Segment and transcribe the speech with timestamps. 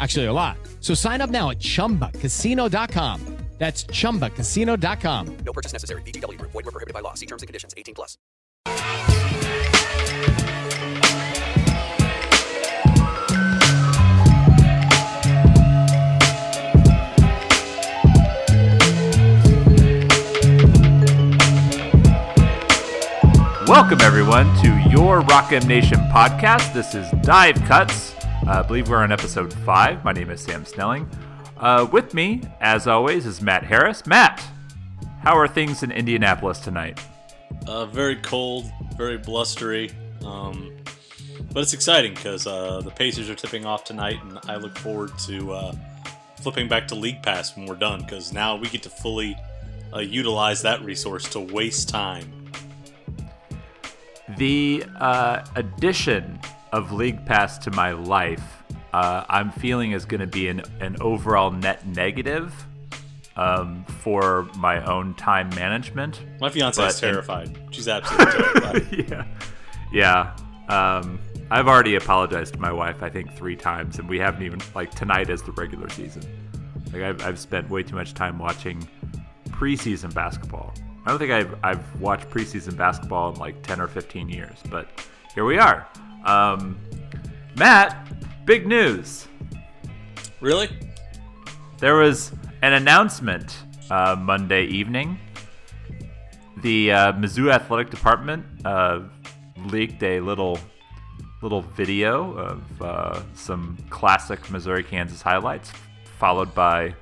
[0.00, 0.58] Actually, a lot.
[0.80, 3.36] So sign up now at chumbacasino.com.
[3.58, 5.36] That's chumbacasino.com.
[5.38, 6.02] No purchase necessary.
[6.02, 6.52] VGW Group.
[6.52, 7.14] Void were prohibited by law.
[7.14, 7.72] See terms and conditions.
[7.76, 8.18] 18 plus.
[23.66, 26.72] Welcome, everyone, to your Rock M Nation podcast.
[26.72, 28.14] This is Dive Cuts.
[28.46, 30.04] Uh, I believe we're on episode five.
[30.04, 31.10] My name is Sam Snelling.
[31.56, 34.06] Uh, with me, as always, is Matt Harris.
[34.06, 34.40] Matt,
[35.20, 37.00] how are things in Indianapolis tonight?
[37.66, 39.90] Uh, very cold, very blustery,
[40.24, 40.70] um,
[41.52, 45.18] but it's exciting because uh, the Pacers are tipping off tonight, and I look forward
[45.26, 45.72] to uh,
[46.36, 49.36] flipping back to League Pass when we're done because now we get to fully
[49.92, 52.52] uh, utilize that resource to waste time.
[54.36, 56.38] The uh, addition
[56.72, 58.62] of League Pass to my life,
[58.92, 62.52] uh, I'm feeling is going to be an, an overall net negative
[63.36, 66.20] um, for my own time management.
[66.40, 67.58] My fiance But is in- terrified.
[67.70, 69.08] She's absolutely terrified.
[69.10, 69.24] yeah,
[69.92, 70.36] yeah.
[70.68, 71.18] Um,
[71.50, 74.90] I've already apologized to my wife, I think, three times, and we haven't even like
[74.92, 76.22] tonight is the regular season.
[76.92, 78.88] Like I've, I've spent way too much time watching
[79.50, 80.74] preseason basketball.
[81.04, 84.88] I don't think I've, I've watched preseason basketball in like 10 or 15 years, but
[85.34, 85.86] here we are.
[86.26, 86.78] Um,
[87.54, 89.28] Matt, big news.
[90.40, 90.68] Really?
[91.78, 92.32] There was
[92.62, 93.56] an announcement
[93.90, 95.18] uh, Monday evening.
[96.62, 99.02] The uh, Mizzou athletic department uh,
[99.66, 100.58] leaked a little
[101.42, 105.70] little video of uh, some classic Missouri Kansas highlights,
[106.18, 106.94] followed by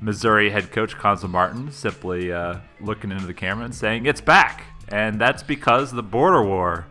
[0.00, 4.66] Missouri head coach Cuonzo Martin simply uh, looking into the camera and saying, "It's back,"
[4.88, 6.86] and that's because the border war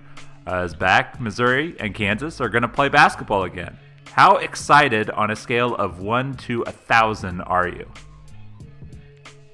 [0.48, 1.20] uh, is back.
[1.20, 3.78] Missouri and Kansas are going to play basketball again.
[4.12, 7.90] How excited on a scale of one to a thousand are you?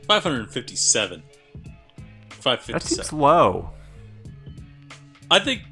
[0.07, 1.21] 557.
[1.21, 1.23] 557.
[2.29, 2.87] That 557.
[2.87, 3.71] seems low.
[5.29, 5.63] I think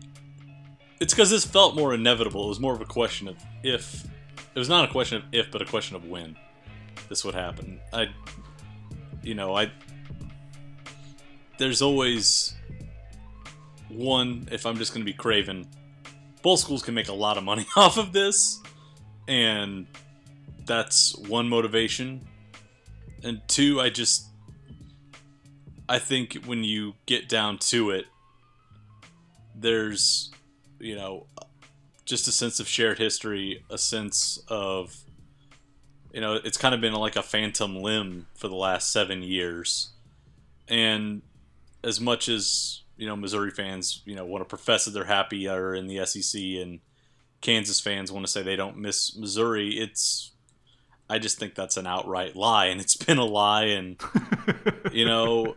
[1.00, 2.46] it's because this felt more inevitable.
[2.46, 4.06] It was more of a question of if.
[4.54, 6.36] It was not a question of if, but a question of when
[7.10, 7.80] this would happen.
[7.94, 8.08] I,
[9.22, 9.72] you know, I.
[11.58, 12.54] There's always
[13.90, 14.48] one.
[14.52, 15.68] If I'm just going to be craven,
[16.42, 18.62] both schools can make a lot of money off of this,
[19.28, 19.88] and
[20.66, 22.28] that's one motivation.
[23.24, 24.28] And two, I just.
[25.88, 28.06] I think when you get down to it,
[29.56, 30.32] there's
[30.80, 31.26] you know
[32.06, 34.96] just a sense of shared history a sense of
[36.14, 39.92] you know it's kind of been like a phantom limb for the last seven years
[40.68, 41.22] and
[41.84, 45.48] as much as you know missouri fans you know want to profess that they're happy
[45.48, 46.80] are in the sec and
[47.42, 50.32] kansas fans want to say they don't miss missouri it's
[51.10, 53.66] I just think that's an outright lie, and it's been a lie.
[53.66, 54.02] And
[54.92, 55.56] you know,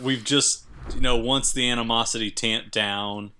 [0.00, 0.64] we've just
[0.94, 3.32] you know once the animosity tamped down,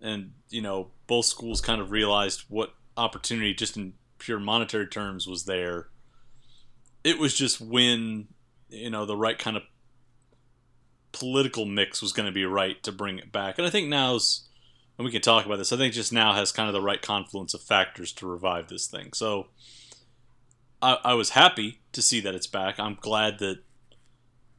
[0.00, 5.26] and you know both schools kind of realized what opportunity, just in pure monetary terms,
[5.26, 5.88] was there.
[7.04, 8.28] It was just when
[8.68, 9.62] you know the right kind of
[11.18, 14.44] political mix was going to be right to bring it back, and I think now's
[14.96, 15.72] and we can talk about this.
[15.72, 18.88] I think just now has kind of the right confluence of factors to revive this
[18.88, 19.12] thing.
[19.12, 19.46] So
[20.82, 22.80] I, I was happy to see that it's back.
[22.80, 23.58] I'm glad that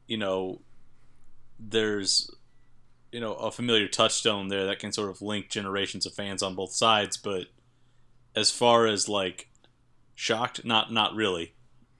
[0.07, 0.61] you know
[1.59, 2.31] there's
[3.11, 6.55] you know a familiar touchstone there that can sort of link generations of fans on
[6.55, 7.17] both sides.
[7.17, 7.47] But
[8.35, 9.49] as far as like
[10.15, 11.53] shocked, not not really.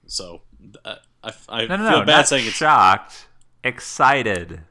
[0.06, 0.42] So
[0.84, 2.04] uh, I, I No, no, feel no.
[2.06, 2.56] bad saying it's.
[2.56, 3.26] shocked.
[3.64, 4.62] Excited.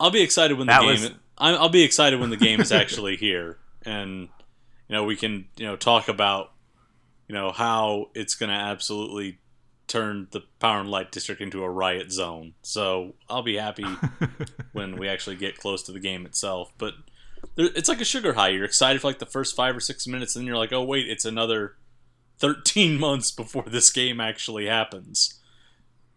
[0.00, 0.86] I'll be excited when the game.
[0.86, 1.04] was-
[1.38, 4.22] I'm- I'll be excited when the game is actually here, and
[4.88, 6.52] you know we can you know talk about
[7.28, 9.38] you know how it's going to absolutely
[9.86, 12.54] turn the Power and Light District into a riot zone.
[12.62, 13.84] So I'll be happy
[14.72, 16.72] when we actually get close to the game itself.
[16.78, 16.94] But
[17.56, 18.48] there, it's like a sugar high.
[18.48, 20.84] You're excited for like the first five or six minutes, and then you're like, oh
[20.84, 21.76] wait, it's another
[22.38, 25.40] 13 months before this game actually happens.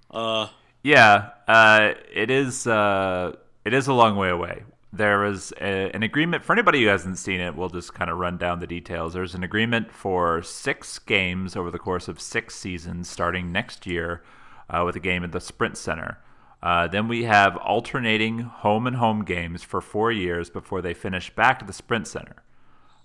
[0.10, 0.48] Uh,
[0.88, 2.66] Yeah, uh, it is.
[2.66, 3.36] Uh,
[3.66, 4.64] it is a long way away.
[4.94, 7.58] There is a, an agreement for anybody who hasn't seen it.
[7.58, 9.12] We'll just kind of run down the details.
[9.12, 14.24] There's an agreement for six games over the course of six seasons, starting next year,
[14.70, 16.20] uh, with a game at the Sprint Center.
[16.64, 21.30] Uh, then we have alternating home and home games for four years before they finish
[21.36, 22.44] back at the Sprint Center.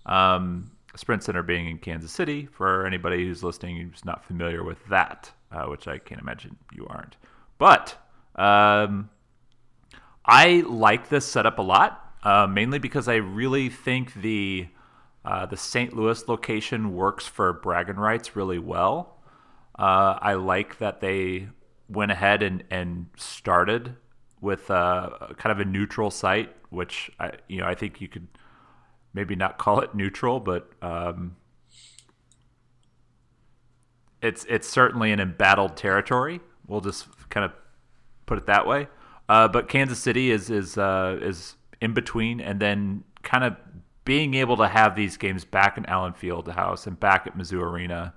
[0.07, 4.87] Um, Sprint Center being in Kansas City, for anybody who's listening who's not familiar with
[4.87, 7.17] that, uh, which I can't imagine you aren't.
[7.63, 7.97] But
[8.35, 9.09] um,
[10.27, 14.67] I like this setup a lot, uh, mainly because I really think the
[15.25, 15.95] uh, the St.
[15.95, 19.23] Louis location works for bragging rights really well.
[19.79, 21.51] Uh, I like that they
[21.89, 23.95] went ahead and, and started
[24.41, 28.27] with a, kind of a neutral site, which I you know I think you could
[29.15, 31.37] maybe not call it neutral, but um,
[34.21, 36.41] it's it's certainly an embattled territory.
[36.67, 37.53] We'll just kind of
[38.27, 38.87] put it that way.
[39.29, 43.57] Uh, but Kansas City is is uh, is in between, and then kind of
[44.05, 48.15] being able to have these games back in Allen Fieldhouse and back at Mizzou Arena,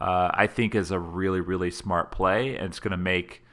[0.00, 3.44] uh, I think is a really really smart play, and it's going to make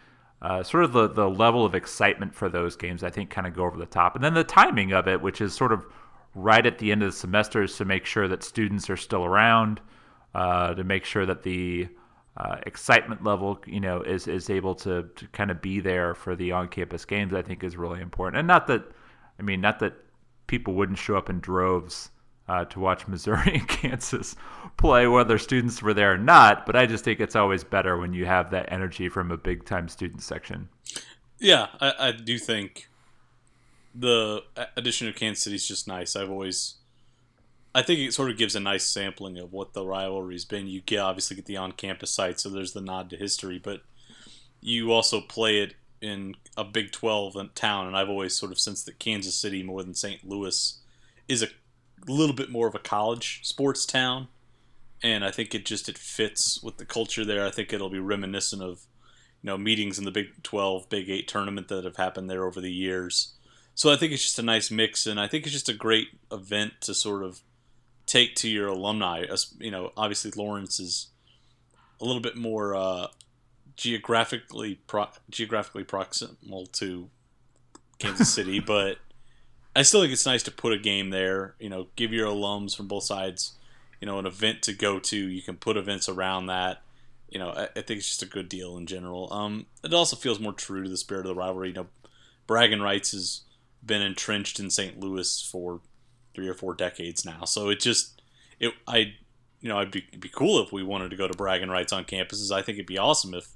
[0.42, 3.04] uh, sort of the the level of excitement for those games.
[3.04, 5.40] I think kind of go over the top, and then the timing of it, which
[5.40, 5.86] is sort of
[6.34, 9.24] right at the end of the semester, is to make sure that students are still
[9.24, 9.82] around,
[10.34, 11.90] uh, to make sure that the
[12.38, 16.36] uh, excitement level, you know, is is able to, to kind of be there for
[16.36, 17.34] the on-campus games.
[17.34, 18.84] I think is really important, and not that,
[19.40, 19.94] I mean, not that
[20.46, 22.12] people wouldn't show up in droves
[22.48, 24.36] uh, to watch Missouri and Kansas
[24.78, 26.66] play, whether students were there or not.
[26.66, 29.88] But I just think it's always better when you have that energy from a big-time
[29.90, 30.70] student section.
[31.40, 32.90] Yeah, I, I do think
[33.94, 34.44] the
[34.76, 36.16] addition of Kansas City is just nice.
[36.16, 36.76] I've always,
[37.78, 40.66] I think it sort of gives a nice sampling of what the rivalry's been.
[40.66, 43.82] You get obviously get the on-campus site, so there's the nod to history, but
[44.60, 48.88] you also play it in a Big 12 town, and I've always sort of sensed
[48.88, 50.28] that Kansas City more than St.
[50.28, 50.80] Louis
[51.28, 51.50] is a
[52.08, 54.28] little bit more of a college sports town,
[55.04, 57.46] and I think it just it fits with the culture there.
[57.46, 58.88] I think it'll be reminiscent of
[59.44, 62.60] you know meetings in the Big 12, Big 8 tournament that have happened there over
[62.60, 63.36] the years.
[63.76, 66.08] So I think it's just a nice mix, and I think it's just a great
[66.32, 67.42] event to sort of
[68.08, 69.22] take to your alumni.
[69.30, 71.08] As- You know, obviously Lawrence is
[72.02, 73.08] a little bit more uh,
[73.76, 77.10] geographically pro- geographically proximal to
[78.00, 78.98] Kansas City, but
[79.76, 81.56] I still think it's nice to put a game there.
[81.60, 83.54] You know, give your alums from both sides,
[84.02, 85.16] you know, an event to go to.
[85.18, 86.82] You can put events around that.
[87.30, 89.32] You know, I, I think it's just a good deal in general.
[89.34, 91.70] Um, it also feels more true to the spirit of the rivalry.
[91.70, 91.88] You know,
[92.48, 93.42] bragging rights has
[93.86, 95.00] been entrenched in St.
[95.00, 95.82] Louis for
[96.38, 98.22] three or four decades now, so it just
[98.60, 99.16] it I
[99.62, 101.92] you know, I'd be, it'd be cool if we wanted to go to bragging rights
[101.92, 102.52] on campuses.
[102.52, 103.48] I think it'd be awesome if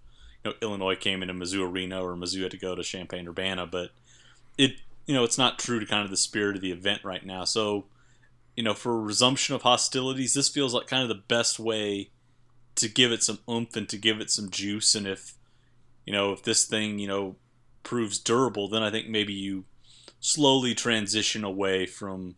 [0.43, 3.67] you know Illinois came into Mizzou Arena or Mizzou had to go to Champaign Urbana,
[3.67, 3.91] but
[4.57, 7.25] it you know it's not true to kind of the spirit of the event right
[7.25, 7.45] now.
[7.45, 7.85] So
[8.55, 12.09] you know, for resumption of hostilities, this feels like kind of the best way
[12.75, 14.95] to give it some oomph and to give it some juice.
[14.95, 15.35] And if
[16.05, 17.35] you know if this thing you know
[17.83, 19.65] proves durable, then I think maybe you
[20.19, 22.35] slowly transition away from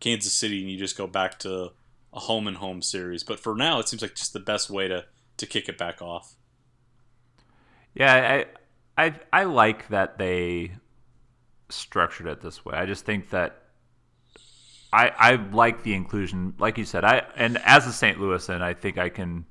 [0.00, 1.72] Kansas City and you just go back to
[2.12, 3.22] a home and home series.
[3.22, 5.04] But for now, it seems like just the best way to
[5.36, 6.34] to kick it back off.
[7.94, 8.44] Yeah,
[8.96, 10.72] I, I, I like that they
[11.70, 12.74] structured it this way.
[12.74, 13.62] I just think that
[14.92, 17.04] I, I like the inclusion, like you said.
[17.04, 18.18] I and as a St.
[18.18, 19.46] Louisan, I think I can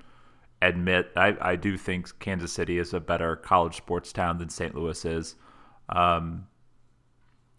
[0.62, 4.74] admit I, I do think Kansas City is a better college sports town than St.
[4.74, 5.34] Louis is.
[5.88, 6.46] Um,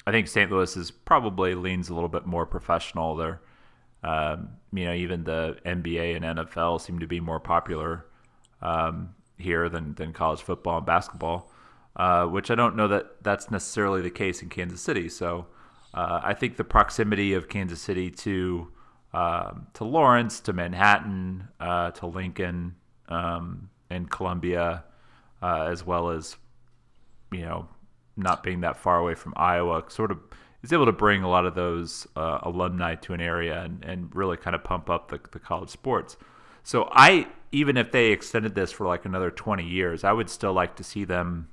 [0.05, 0.51] I think St.
[0.51, 3.15] Louis is probably leans a little bit more professional.
[3.15, 3.41] There,
[4.03, 8.05] um, you know, even the NBA and NFL seem to be more popular
[8.61, 11.51] um, here than than college football and basketball,
[11.95, 15.07] uh, which I don't know that that's necessarily the case in Kansas City.
[15.07, 15.47] So
[15.93, 18.71] uh, I think the proximity of Kansas City to
[19.13, 22.75] um, to Lawrence, to Manhattan, uh, to Lincoln,
[23.09, 24.85] um, and Columbia,
[25.41, 26.37] uh, as well as
[27.31, 27.67] you know
[28.17, 30.19] not being that far away from Iowa, sort of
[30.63, 34.15] is able to bring a lot of those uh, alumni to an area and, and
[34.15, 36.17] really kind of pump up the, the college sports.
[36.63, 40.53] So I even if they extended this for like another 20 years, I would still
[40.53, 41.49] like to see them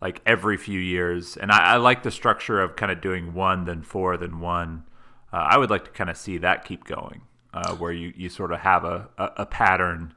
[0.00, 1.36] like every few years.
[1.36, 4.84] And I, I like the structure of kind of doing one, then four, then one.
[5.32, 7.22] Uh, I would like to kind of see that keep going,
[7.54, 10.14] uh, where you, you sort of have a, a, a pattern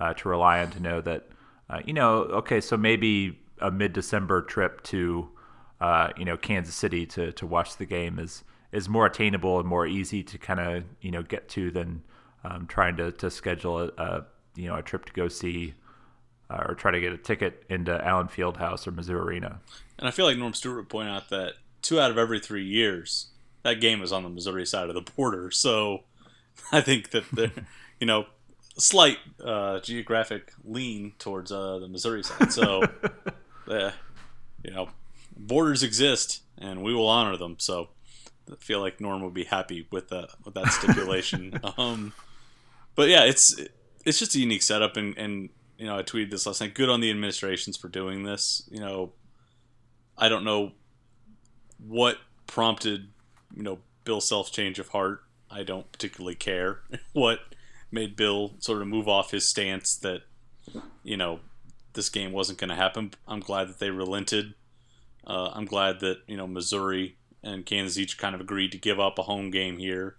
[0.00, 1.28] uh, to rely on to know that,
[1.68, 5.28] uh, you know, okay, so maybe a mid December trip to,
[5.80, 9.68] uh, you know, Kansas City to, to watch the game is, is more attainable and
[9.68, 12.02] more easy to kind of, you know, get to than
[12.44, 15.74] um, trying to, to schedule a, a, you know, a trip to go see
[16.50, 19.60] uh, or try to get a ticket into Allen Fieldhouse or Mizzou Arena.
[19.98, 22.64] And I feel like Norm Stewart would point out that two out of every three
[22.64, 23.28] years,
[23.62, 25.50] that game is on the Missouri side of the border.
[25.58, 26.04] So
[26.72, 27.52] I think that there,
[28.00, 28.26] you know,
[28.78, 32.52] slight uh, geographic lean towards uh, the Missouri side.
[32.52, 32.82] So,
[33.68, 33.92] uh,
[34.62, 34.88] you know,
[35.36, 37.56] borders exist, and we will honor them.
[37.58, 37.88] So,
[38.50, 41.60] I feel like Norm would be happy with that with that stipulation.
[41.78, 42.12] um,
[42.94, 43.60] but yeah, it's
[44.04, 46.74] it's just a unique setup, and and you know, I tweeted this last night.
[46.74, 48.68] Good on the administrations for doing this.
[48.70, 49.12] You know,
[50.16, 50.72] I don't know
[51.78, 53.08] what prompted
[53.54, 55.22] you know Bill Self's change of heart.
[55.50, 56.80] I don't particularly care
[57.12, 57.40] what
[57.90, 60.22] made Bill sort of move off his stance that
[61.02, 61.40] you know
[61.98, 63.10] this game wasn't going to happen.
[63.26, 64.54] I'm glad that they relented.
[65.26, 69.00] Uh, I'm glad that you know Missouri and Kansas each kind of agreed to give
[69.00, 70.16] up a home game here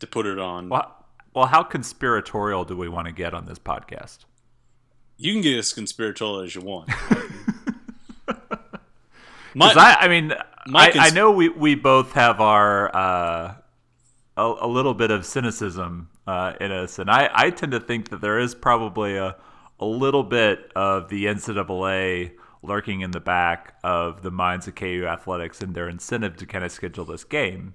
[0.00, 0.68] to put it on.
[0.68, 4.24] Well, well, how conspiratorial do we want to get on this podcast?
[5.16, 6.88] You can get as conspiratorial as you want.
[9.54, 10.32] my, I, I mean,
[10.74, 13.54] I, I, know we, we both have our uh,
[14.36, 18.08] a, a, little bit of cynicism uh, in us, and I, I tend to think
[18.08, 19.36] that there is probably a
[19.80, 22.32] a little bit of the NCAA
[22.62, 26.62] lurking in the back of the minds of KU athletics and their incentive to kind
[26.62, 27.74] of schedule this game,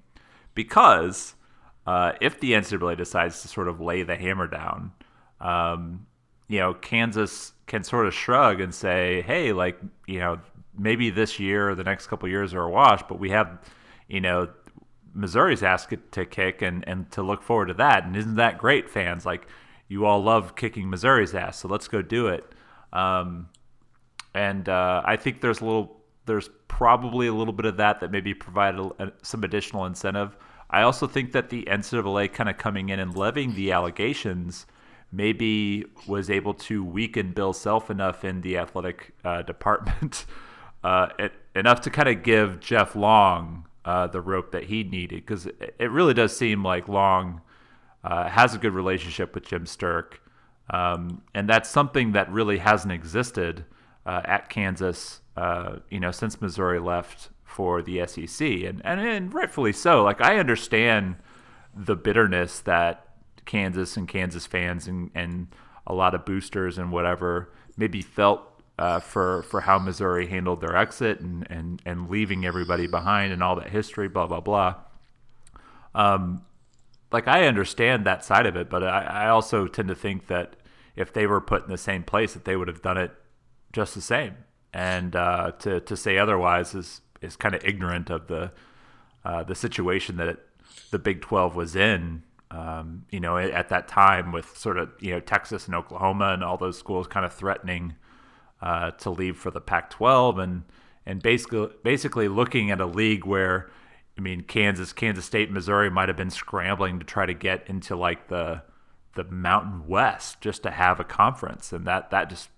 [0.53, 1.33] because
[1.87, 4.91] uh, if the NCAA decides to sort of lay the hammer down,
[5.41, 6.05] um,
[6.47, 10.39] you know, Kansas can sort of shrug and say, hey, like, you know,
[10.77, 13.59] maybe this year or the next couple years are a wash, but we have,
[14.07, 14.47] you know,
[15.15, 18.03] Missouri's ass to kick and, and to look forward to that.
[18.03, 19.25] And isn't that great, fans?
[19.25, 19.47] Like,
[19.87, 22.45] you all love kicking Missouri's ass, so let's go do it.
[22.93, 23.49] Um,
[24.33, 28.11] and uh, I think there's a little, there's probably a little bit of that that
[28.11, 30.35] maybe provided a, some additional incentive.
[30.69, 34.65] I also think that the NCAA kind of coming in and levying the allegations
[35.11, 40.25] maybe was able to weaken Bill Self enough in the athletic uh, department,
[40.83, 45.25] uh, it, enough to kind of give Jeff Long uh, the rope that he needed.
[45.25, 47.41] Because it, really does seem like Long
[48.05, 50.19] uh, has a good relationship with Jim Sterk.
[50.69, 53.65] Um, and that's something that really hasn't existed
[54.05, 59.33] uh, at Kansas, uh, you know, since Missouri left for the SEC, and, and and
[59.33, 60.03] rightfully so.
[60.03, 61.15] Like I understand
[61.75, 63.07] the bitterness that
[63.45, 65.47] Kansas and Kansas fans and, and
[65.87, 68.41] a lot of boosters and whatever maybe felt
[68.77, 73.41] uh, for for how Missouri handled their exit and, and and leaving everybody behind and
[73.41, 74.75] all that history, blah blah blah.
[75.95, 76.43] Um,
[77.15, 80.55] like I understand that side of it, but I, I also tend to think that
[80.95, 83.11] if they were put in the same place, that they would have done it
[83.73, 84.35] just the same.
[84.73, 88.51] And uh, to to say otherwise is is kind of ignorant of the
[89.23, 90.39] uh, the situation that it,
[90.91, 95.11] the Big Twelve was in um, you know, at that time with sort of you
[95.11, 97.95] know Texas and Oklahoma and all those schools kind of threatening
[98.61, 100.63] uh, to leave for the Pac-12 and
[101.05, 103.69] and basically basically looking at a league where
[104.17, 107.95] I mean Kansas, Kansas State, Missouri might have been scrambling to try to get into
[107.95, 108.63] like the
[109.15, 112.49] the Mountain West just to have a conference, and that that just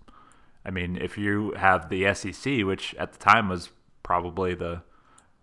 [0.66, 3.70] I mean if you have the SEC, which at the time was
[4.04, 4.82] probably the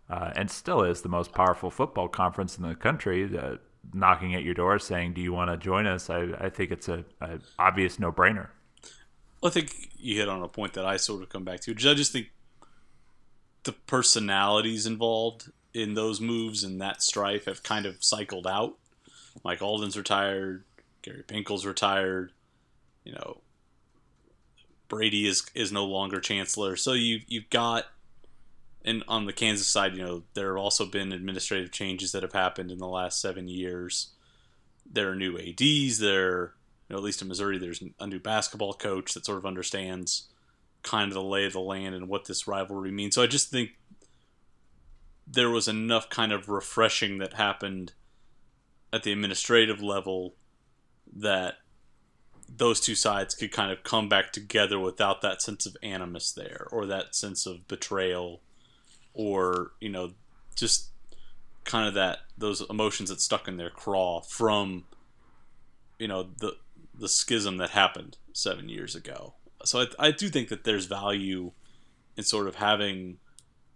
[0.09, 3.37] uh, and still is the most powerful football conference in the country.
[3.37, 3.57] Uh,
[3.93, 6.89] knocking at your door saying, "Do you want to join us?" I, I think it's
[6.89, 8.49] a, a obvious no brainer.
[9.41, 11.73] Well, I think you hit on a point that I sort of come back to.
[11.73, 12.31] I just think
[13.65, 18.79] the personalities involved in those moves and that strife have kind of cycled out.
[19.45, 20.65] Mike Alden's retired,
[21.03, 22.33] Gary Pinkel's retired.
[23.05, 23.41] you know,
[24.89, 26.77] Brady is is no longer chancellor.
[26.77, 27.87] So you you've got
[28.85, 32.35] and on the Kansas side, you know, there have also been administrative changes that have
[32.35, 34.11] happened in the last seven years.
[34.91, 35.99] There are new ads.
[35.99, 36.53] There,
[36.89, 40.29] you know, at least in Missouri, there's a new basketball coach that sort of understands
[40.83, 43.15] kind of the lay of the land and what this rivalry means.
[43.15, 43.71] So I just think
[45.27, 47.93] there was enough kind of refreshing that happened
[48.93, 50.35] at the administrative level
[51.15, 51.55] that
[52.49, 56.67] those two sides could kind of come back together without that sense of animus there
[56.71, 58.43] or that sense of betrayal
[59.15, 60.13] or you know
[60.55, 60.91] just
[61.65, 64.85] kind of that those emotions that stuck in their craw from
[65.99, 66.57] you know the
[66.97, 69.35] the schism that happened seven years ago.
[69.65, 71.53] So I, I do think that there's value
[72.17, 73.19] in sort of having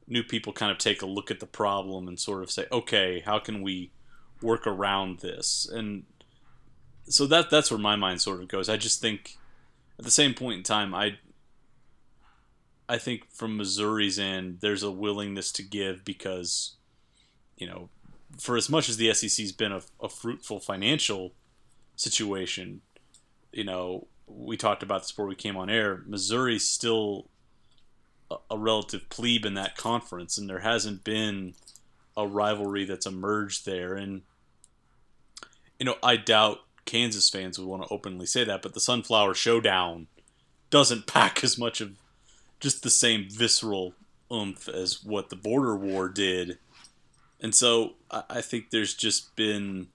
[0.08, 3.22] new people kind of take a look at the problem and sort of say okay
[3.24, 3.90] how can we
[4.42, 6.04] work around this and
[7.08, 9.36] so that that's where my mind sort of goes i just think
[9.98, 11.18] at the same point in time i
[12.88, 16.76] I think from Missouri's end, there's a willingness to give because,
[17.56, 17.90] you know,
[18.38, 21.34] for as much as the SEC's been a, a fruitful financial
[21.96, 22.80] situation,
[23.52, 26.02] you know, we talked about this before we came on air.
[26.06, 27.28] Missouri still
[28.50, 31.54] a, relative plebe in that conference, and there hasn't been
[32.16, 33.94] a rivalry that's emerged there.
[33.94, 34.22] And,
[35.78, 39.34] you know, I doubt Kansas fans would want to openly say that, but the Sunflower
[39.34, 40.08] Showdown
[40.70, 41.96] doesn't pack as much of
[42.60, 43.94] just the same visceral
[44.32, 46.58] oomph as what the border war did.
[47.40, 49.88] And so I think there's just been,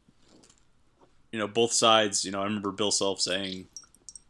[1.32, 2.24] you know, both sides.
[2.24, 3.68] You know, I remember Bill Self saying,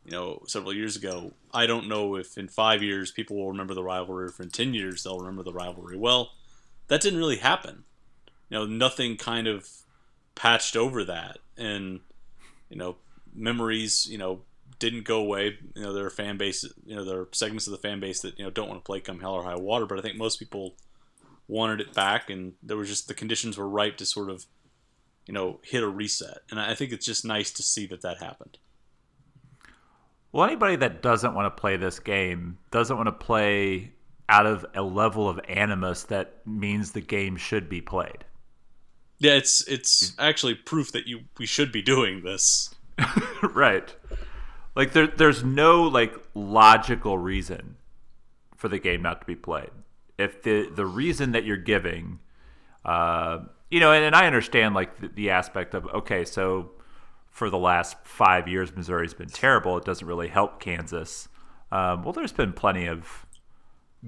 [0.06, 3.74] you know, several years ago, I don't know if in five years people will remember
[3.74, 5.98] the rivalry, if in 10 years they'll remember the rivalry.
[5.98, 6.32] Well,
[6.88, 7.84] that didn't really happen.
[8.50, 9.68] You know, nothing kind of
[10.36, 11.40] patched over that.
[11.58, 12.02] And,
[12.70, 12.98] you know,
[13.34, 14.42] memories, you know,
[14.80, 15.58] didn't go away.
[15.76, 18.22] You know, there are fan base, you know, there are segments of the fan base
[18.22, 19.86] that you know don't want to play come hell or high water.
[19.86, 20.76] But I think most people
[21.48, 24.46] wanted it back, and there was just the conditions were ripe to sort of,
[25.26, 26.40] you know, hit a reset.
[26.50, 28.58] And I think it's just nice to see that that happened.
[30.34, 33.92] Well, anybody that doesn't want to play this game doesn't want to play
[34.28, 38.26] out of a level of animus that means the game should be played.
[39.20, 42.74] Yeah, it's it's actually proof that you we should be doing this.
[43.44, 43.96] right.
[44.76, 47.76] Like there, there's no like logical reason
[48.56, 49.70] for the game not to be played.
[50.18, 52.20] If the the reason that you're giving,
[52.84, 56.72] uh, you know, and, and I understand like the, the aspect of okay, so
[57.34, 59.76] for the last five years, Missouri's been terrible.
[59.78, 61.28] It doesn't really help Kansas.
[61.72, 63.26] Um, well, there's been plenty of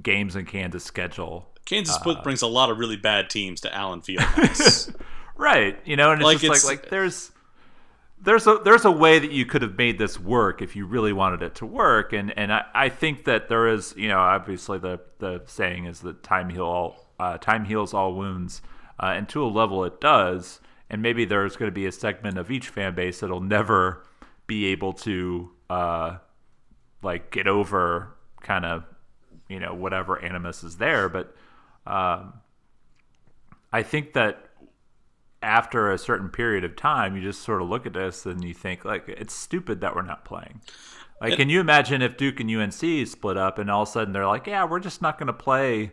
[0.02, 1.50] games in Kansas schedule.
[1.66, 4.24] Kansas uh, brings a lot of really bad teams to Allen Field.
[5.36, 5.76] right.
[5.86, 7.32] You know, and it's like just it's, like like there's
[8.22, 11.12] there's a there's a way that you could have made this work if you really
[11.12, 14.80] wanted it to work and and I, I think that there is you know obviously
[14.80, 18.62] the the saying is that time heal all uh, time heals all wounds
[19.00, 22.38] uh, and to a level it does and maybe there's going to be a segment
[22.38, 24.06] of each fan base that'll never
[24.48, 26.18] be able to uh,
[27.02, 28.84] like get over kind of
[29.50, 31.36] you know whatever animus is there but
[31.88, 32.34] um,
[33.72, 34.50] I think that
[35.44, 38.54] after a certain period of time, you just sort of look at this and you
[38.54, 40.62] think like it's stupid that we're not playing.
[41.22, 44.14] Like, can you imagine if Duke and UNC split up and all of a sudden
[44.14, 45.92] they're like, yeah, we're just not going to play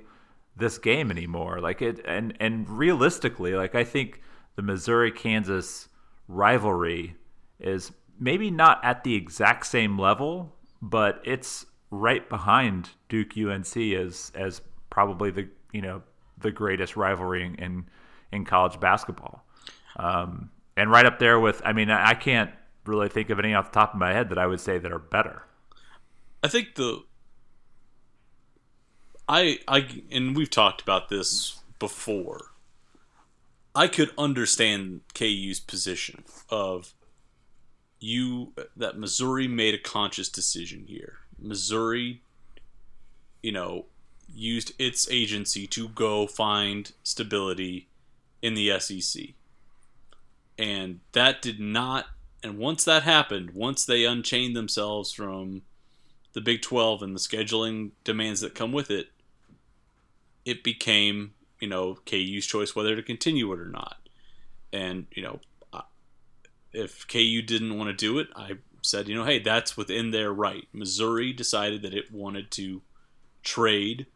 [0.57, 1.61] this game anymore?
[1.61, 4.20] Like it, and and realistically, like I think
[4.56, 5.88] the Missouri Kansas
[6.28, 7.16] rivalry
[7.58, 14.32] is maybe not at the exact same level, but it's right behind Duke UNC as
[14.34, 16.02] as probably the you know
[16.38, 17.86] the greatest rivalry in, in
[18.32, 19.44] in college basketball.
[19.96, 22.50] Um, and right up there with, I mean, I can't
[22.86, 24.90] really think of any off the top of my head that I would say that
[24.90, 25.42] are better.
[26.42, 27.04] I think the
[29.28, 32.51] I I and we've talked about this before.
[33.74, 36.94] I could understand KU's position of
[37.98, 41.18] you that Missouri made a conscious decision here.
[41.38, 42.20] Missouri,
[43.42, 43.87] you know,
[44.35, 47.88] used its agency to go find stability
[48.42, 49.22] in the SEC.
[50.58, 52.06] And that did not,
[52.42, 55.62] and once that happened, once they unchained themselves from
[56.35, 59.08] the Big 12 and the scheduling demands that come with it,
[60.44, 63.96] it became, you know, KU's choice whether to continue it or not.
[64.72, 65.38] And, you know,
[66.72, 70.33] if KU didn't want to do it, I said, you know, hey, that's within their
[70.33, 70.66] right.
[70.72, 72.83] Missouri decided that it wanted to
[73.44, 74.07] trade.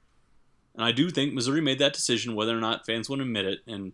[0.75, 3.45] And I do think Missouri made that decision, whether or not fans want to admit
[3.45, 3.61] it.
[3.69, 3.93] And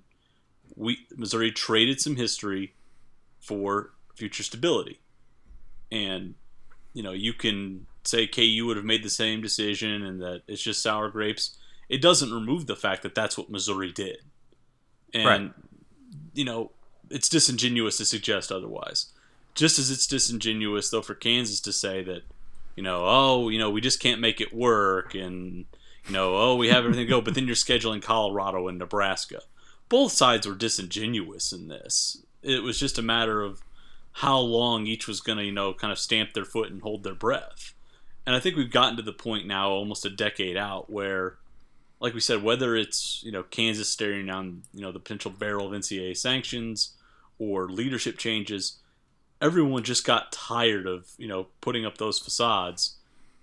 [0.75, 2.75] we Missouri traded some history
[3.39, 5.01] for future stability.
[5.91, 6.37] And
[6.95, 10.63] you know, you can say KU would have made the same decision and that it's
[10.63, 11.59] just sour grapes.
[11.93, 14.23] It doesn't remove the fact that that's what Missouri did.
[15.13, 15.53] And, Right.
[16.33, 16.73] you know,
[17.11, 19.13] it's disingenuous to suggest otherwise.
[19.55, 22.23] Just as it's disingenuous, though, for Kansas to say that,
[22.77, 25.67] you know, oh, you know, we just can't make it work and,
[26.07, 29.43] you know, oh, we have everything to go, but then you're scheduling Colorado and Nebraska.
[29.91, 32.25] Both sides were disingenuous in this.
[32.43, 33.61] It was just a matter of
[34.13, 37.03] how long each was going to, you know, kind of stamp their foot and hold
[37.03, 37.75] their breath.
[38.25, 41.37] And I think we've gotten to the point now, almost a decade out, where,
[42.03, 45.69] like we said, whether it's you know Kansas staring down you know the potential barrel
[45.69, 46.95] of NCAA sanctions
[47.39, 48.81] or leadership changes,
[49.41, 52.97] everyone just got tired of you know putting up those facades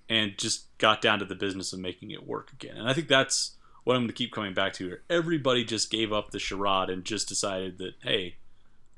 [0.10, 2.76] and just got down to the business of making it work again.
[2.76, 5.04] And I think that's what I'm going to keep coming back to here.
[5.10, 8.36] Everybody just gave up the charade and just decided that hey,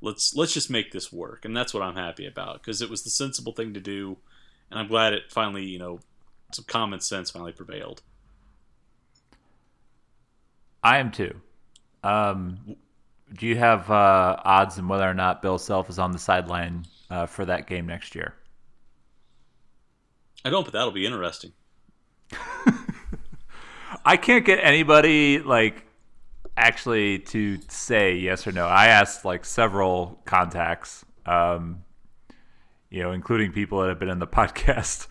[0.01, 3.03] let's let's just make this work, and that's what I'm happy about because it was
[3.03, 4.17] the sensible thing to do,
[4.71, 5.99] and I'm glad it finally you know
[6.51, 8.01] some common sense finally prevailed.
[10.83, 11.39] I am too.
[12.03, 12.75] Um,
[13.37, 16.85] do you have uh, odds on whether or not Bill Self is on the sideline
[17.09, 18.35] uh, for that game next year?
[20.43, 21.53] I don't, but that'll be interesting.
[24.05, 25.85] I can't get anybody like
[26.57, 28.65] actually to say yes or no.
[28.65, 31.83] I asked like several contacts, um,
[32.89, 35.07] you know, including people that have been in the podcast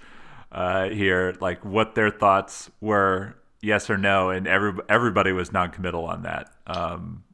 [0.52, 6.04] uh, here, like what their thoughts were, yes or no, and every everybody was non-committal
[6.04, 6.52] on that.
[6.66, 7.24] Um,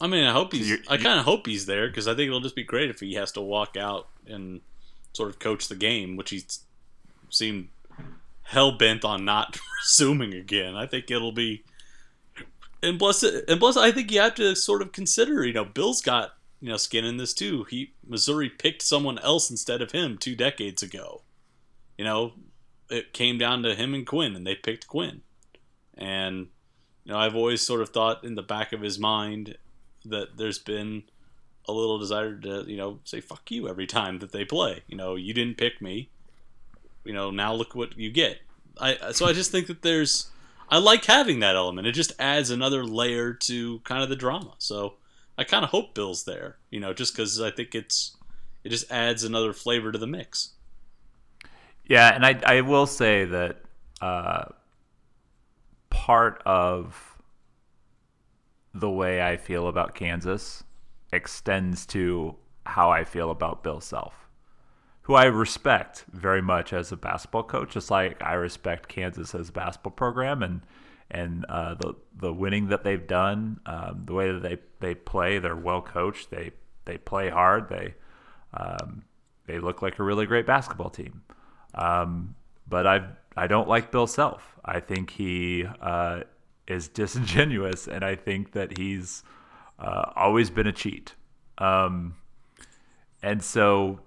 [0.00, 0.68] I mean, I hope he's.
[0.68, 3.00] you're- I kind of hope he's there because I think it'll just be great if
[3.00, 4.60] he has to walk out and
[5.12, 6.42] sort of coach the game, which he
[7.30, 7.68] seemed
[8.42, 10.74] hell bent on not resuming again.
[10.76, 11.64] I think it'll be.
[12.82, 15.44] And plus, and plus, I think you have to sort of consider.
[15.44, 17.64] You know, Bill's got you know skin in this too.
[17.70, 21.22] He Missouri picked someone else instead of him two decades ago.
[21.96, 22.32] You know,
[22.92, 25.22] it came down to him and Quin, and they picked Quin.
[25.96, 26.48] And
[27.04, 29.56] you know, I've always sort of thought in the back of his mind
[30.04, 31.04] that there's been
[31.66, 34.82] a little desire to, you know, say fuck you every time that they play.
[34.86, 36.10] You know, you didn't pick me.
[37.04, 38.40] You know, now look what you get.
[38.80, 40.30] I so I just think that there's
[40.68, 41.86] I like having that element.
[41.86, 44.54] It just adds another layer to kind of the drama.
[44.58, 44.94] So
[45.36, 48.16] I kind of hope Bill's there, you know, just cuz I think it's
[48.64, 50.50] it just adds another flavor to the mix.
[51.86, 53.62] Yeah, and I I will say that
[54.00, 54.44] uh,
[55.90, 57.18] part of
[58.74, 60.64] the way I feel about Kansas
[61.12, 64.14] extends to how I feel about Bill Self,
[65.02, 69.48] who I respect very much as a basketball coach, just like I respect Kansas as
[69.50, 70.62] a basketball program and
[71.10, 75.38] and uh, the the winning that they've done, um, the way that they, they play,
[75.38, 76.52] they're well coached, they
[76.84, 77.94] they play hard, they
[78.54, 79.04] um,
[79.46, 81.22] they look like a really great basketball team.
[81.74, 82.34] Um,
[82.68, 83.06] but I
[83.36, 84.58] I don't like Bill Self.
[84.64, 86.20] I think he uh,
[86.66, 89.22] is disingenuous, and I think that he's
[89.78, 91.14] uh, always been a cheat.
[91.58, 92.16] Um,
[93.22, 94.00] and so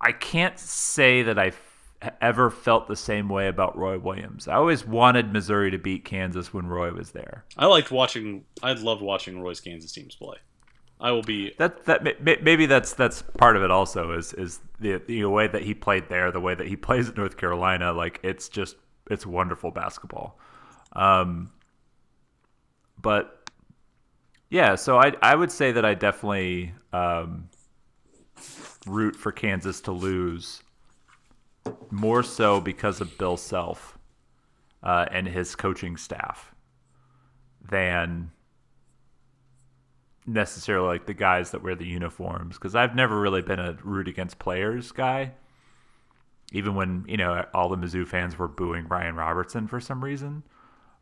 [0.00, 1.52] I can't say that I
[2.20, 4.46] ever felt the same way about Roy Williams.
[4.46, 7.44] I always wanted Missouri to beat Kansas when Roy was there.
[7.56, 10.36] I liked watching I loved watching Roy's Kansas teams play.
[11.00, 14.32] I will be That that may- may- maybe that's that's part of it also is
[14.34, 17.36] is the the way that he played there, the way that he plays at North
[17.36, 17.92] Carolina.
[17.92, 18.76] Like it's just
[19.10, 20.38] it's wonderful basketball.
[20.92, 21.50] Um,
[23.00, 23.48] but
[24.50, 27.48] yeah, so I I would say that I definitely um,
[28.86, 30.62] root for Kansas to lose
[31.90, 33.98] more so because of Bill Self
[34.82, 36.54] uh, and his coaching staff
[37.70, 38.30] than
[40.28, 44.08] necessarily like the guys that wear the uniforms because I've never really been a root
[44.08, 45.32] against players guy.
[46.52, 50.42] Even when you know all the Mizzou fans were booing Ryan Robertson for some reason,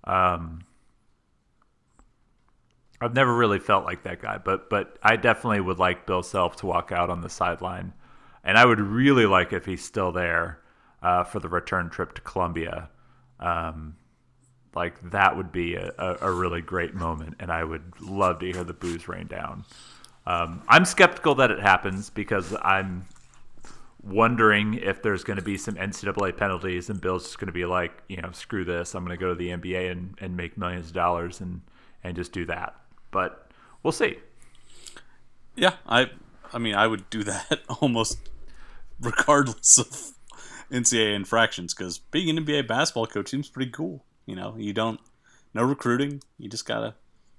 [0.04, 0.60] um,
[3.00, 4.38] I've never really felt like that guy.
[4.38, 7.92] But but I definitely would like Bill Self to walk out on the sideline,
[8.42, 10.60] and I would really like if he's still there
[11.02, 12.90] uh, for the return trip to Columbia.
[13.38, 13.96] Um,
[14.76, 18.62] like that would be a, a, really great moment, and I would love to hear
[18.62, 19.64] the booze rain down.
[20.26, 23.06] Um, I'm skeptical that it happens because I'm
[24.02, 27.64] wondering if there's going to be some NCAA penalties, and Bill's just going to be
[27.64, 30.58] like, you know, screw this, I'm going to go to the NBA and, and make
[30.58, 31.62] millions of dollars and
[32.04, 32.76] and just do that.
[33.10, 33.50] But
[33.82, 34.18] we'll see.
[35.56, 36.10] Yeah, I
[36.52, 38.18] I mean I would do that almost
[39.00, 40.12] regardless of
[40.70, 44.04] NCAA infractions because being an NBA basketball coach seems pretty cool.
[44.26, 45.00] You know, you don't
[45.54, 46.22] no recruiting.
[46.38, 46.94] You just gotta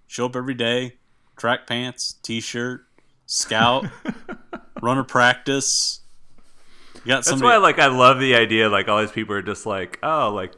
[0.07, 0.95] show up every day,
[1.35, 2.85] track pants, t-shirt,
[3.25, 3.85] scout,
[4.81, 6.01] run a practice.
[6.95, 7.49] You got That's somebody.
[7.49, 8.69] why, like, I love the idea.
[8.69, 10.53] Like, all these people are just like, oh, like,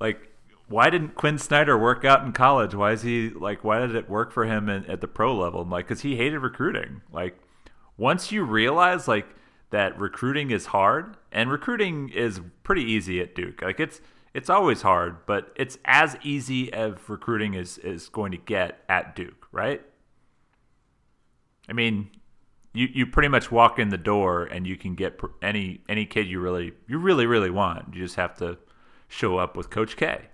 [0.00, 0.28] like,
[0.68, 2.74] why didn't Quin Snyder work out in college?
[2.74, 3.64] Why is he like?
[3.64, 5.62] Why did it work for him in, at the pro level?
[5.62, 7.00] I'm like, because he hated recruiting.
[7.10, 7.38] Like,
[7.96, 9.26] once you realize like
[9.70, 13.62] that recruiting is hard, and recruiting is pretty easy at Duke.
[13.62, 14.00] Like, it's
[14.34, 19.16] it's always hard, but it's as easy as recruiting is is going to get at
[19.16, 19.82] Duke, right?
[21.68, 22.10] I mean,
[22.72, 26.26] you you pretty much walk in the door and you can get any any kid
[26.26, 27.94] you really you really really want.
[27.94, 28.58] You just have to
[29.08, 30.26] show up with Coach K.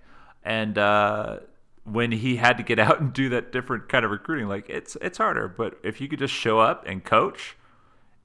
[0.43, 1.39] And uh,
[1.85, 4.95] when he had to get out and do that different kind of recruiting, like it's
[5.01, 5.47] it's harder.
[5.47, 7.57] But if you could just show up and coach,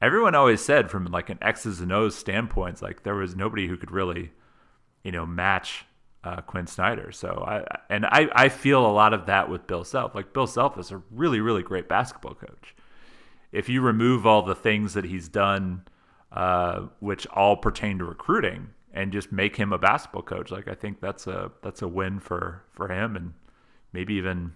[0.03, 3.77] everyone always said from like an X's and O's standpoint, like there was nobody who
[3.77, 4.33] could really,
[5.05, 5.85] you know, match
[6.25, 7.13] uh, Quin Snyder.
[7.13, 10.15] So I and I I feel a lot of that with Bill Self.
[10.15, 12.75] Like Bill Self is a really really great basketball coach
[13.53, 15.83] if you remove all the things that he's done,
[16.33, 20.75] uh, which all pertain to recruiting, and just make him a basketball coach, like I
[20.75, 23.35] think that's a that's a win for for him, and
[23.93, 24.53] maybe even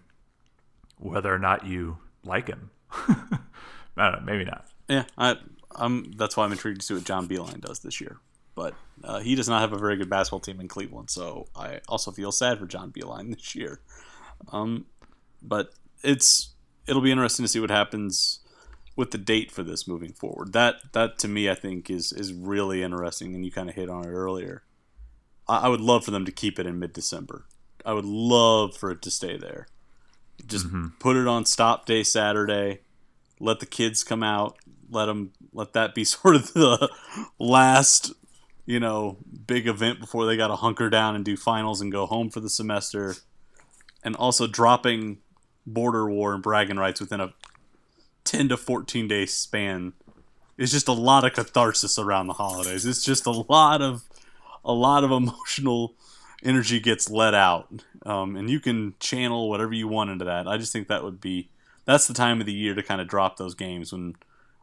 [0.98, 2.70] whether or not you like him.
[2.90, 4.66] I don't know, maybe not.
[4.88, 5.37] Yeah, I,
[5.74, 6.12] I'm.
[6.12, 8.18] That's why I'm intrigued to see what John Beilein does this year.
[8.55, 11.81] But uh, he does not have a very good basketball team in Cleveland, so I
[11.88, 13.81] also feel sad for John Beilein this year.
[14.53, 14.87] Um,
[15.43, 16.51] but it's
[16.87, 18.40] it'll be interesting to see what happens
[18.97, 20.53] with the date for this moving forward.
[20.53, 23.90] That that to me, I think is is really interesting, and you kind of hit
[23.90, 24.62] on it earlier.
[25.49, 27.47] I, I would love for them to keep it in mid December.
[27.85, 29.67] I would love for it to stay there.
[30.47, 30.67] Just
[30.99, 32.81] put it on stop day Saturday.
[33.40, 34.57] Let the kids come out.
[34.90, 35.33] Let them.
[35.53, 36.90] Let that be sort of the
[37.38, 38.12] last,
[38.66, 42.07] you know, big event before they got to hunker down and do finals and go
[42.07, 43.14] home for the semester.
[44.03, 45.18] And also dropping
[45.66, 47.33] border war and bragging rights within a
[48.24, 49.92] 10 to 14 day span
[50.57, 52.87] is just a lot of catharsis around the holidays.
[52.87, 54.05] It's just a lot of
[54.64, 55.94] a lot of emotional
[56.42, 60.46] energy gets let out, um, and you can channel whatever you want into that.
[60.46, 61.50] I just think that would be
[61.85, 64.14] that's the time of the year to kind of drop those games when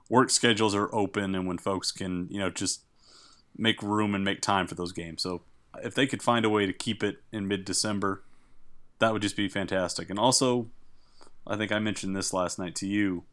[0.10, 2.82] work schedules are open and when folks can you know just
[3.58, 5.22] make room and make time for those games.
[5.22, 5.42] So
[5.84, 8.24] if they could find a way to keep it in mid December,
[9.00, 10.10] that would just be fantastic.
[10.10, 10.68] And also,
[11.46, 13.24] I think I mentioned this last night to you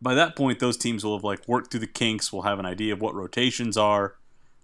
[0.00, 2.32] by that point, those teams will have like worked through the kinks.
[2.32, 4.16] Will have an idea of what rotations are.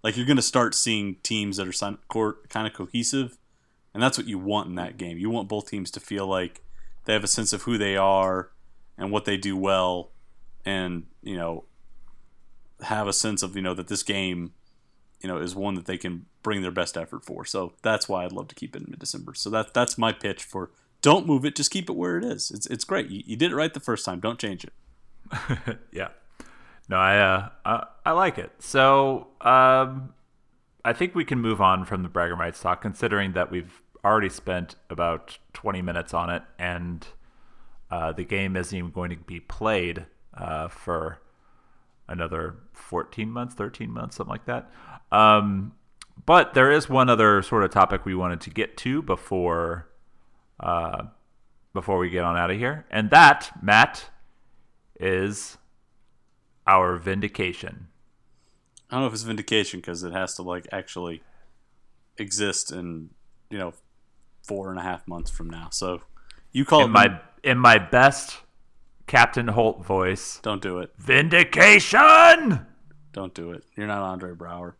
[0.02, 3.38] Like you're going to start seeing teams that are kind of cohesive,
[3.92, 5.18] and that's what you want in that game.
[5.18, 6.62] You want both teams to feel like
[7.04, 8.50] they have a sense of who they are
[8.98, 10.10] and what they do well,
[10.64, 11.64] and you know
[12.82, 14.52] have a sense of you know that this game,
[15.24, 17.46] you know, is one that they can bring their best effort for.
[17.46, 19.32] So that's why I'd love to keep it in mid December.
[19.32, 22.50] So that that's my pitch for don't move it, just keep it where it is.
[22.50, 23.08] It's it's great.
[23.08, 24.20] You, you did it right the first time.
[24.20, 25.78] Don't change it.
[25.92, 26.08] yeah.
[26.90, 28.52] No, I, uh, I I like it.
[28.58, 30.12] So um,
[30.84, 34.28] I think we can move on from the Bragging Rights talk, considering that we've already
[34.28, 37.06] spent about 20 minutes on it, and
[37.90, 41.22] uh, the game isn't even going to be played uh, for
[42.08, 44.70] another 14 months, 13 months, something like that.
[45.10, 45.72] Um,
[46.26, 49.88] but there is one other sort of topic we wanted to get to before
[50.60, 51.04] uh,
[51.72, 54.10] before we get on out of here, and that Matt
[55.00, 55.58] is
[56.66, 57.88] our vindication.
[58.88, 61.22] I don't know if it's vindication because it has to like actually
[62.16, 63.10] exist in
[63.50, 63.74] you know
[64.46, 65.68] four and a half months from now.
[65.70, 66.02] So
[66.52, 68.38] you call in it my in my best
[69.06, 70.40] Captain Holt voice.
[70.42, 70.92] Don't do it.
[70.98, 72.66] Vindication.
[73.12, 73.64] Don't do it.
[73.76, 74.74] You're not Andre Braugher.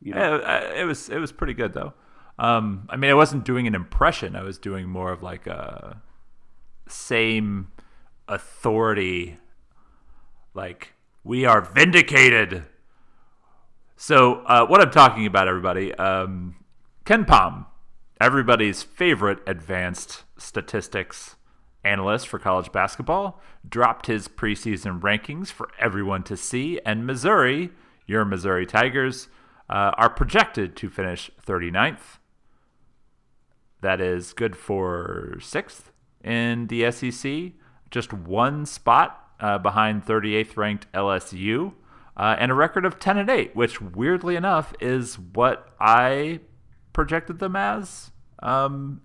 [0.00, 1.94] You Yeah, uh, it was it was pretty good though.
[2.38, 4.36] Um, I mean, I wasn't doing an impression.
[4.36, 6.02] I was doing more of like a
[6.88, 7.72] same
[8.28, 9.38] authority.
[10.54, 10.92] Like
[11.24, 12.64] we are vindicated.
[13.96, 16.56] So uh, what I'm talking about, everybody, um,
[17.06, 17.64] KenPom,
[18.20, 21.35] everybody's favorite advanced statistics
[21.86, 27.70] analyst for college basketball, dropped his preseason rankings for everyone to see, and Missouri,
[28.06, 29.28] your Missouri Tigers,
[29.70, 32.18] uh, are projected to finish 39th.
[33.80, 37.52] That is good for sixth in the SEC,
[37.90, 41.72] just one spot uh, behind 38th ranked LSU,
[42.16, 46.40] uh, and a record of 10 and 8, which weirdly enough is what I
[46.92, 48.10] projected them as.
[48.42, 49.02] Um,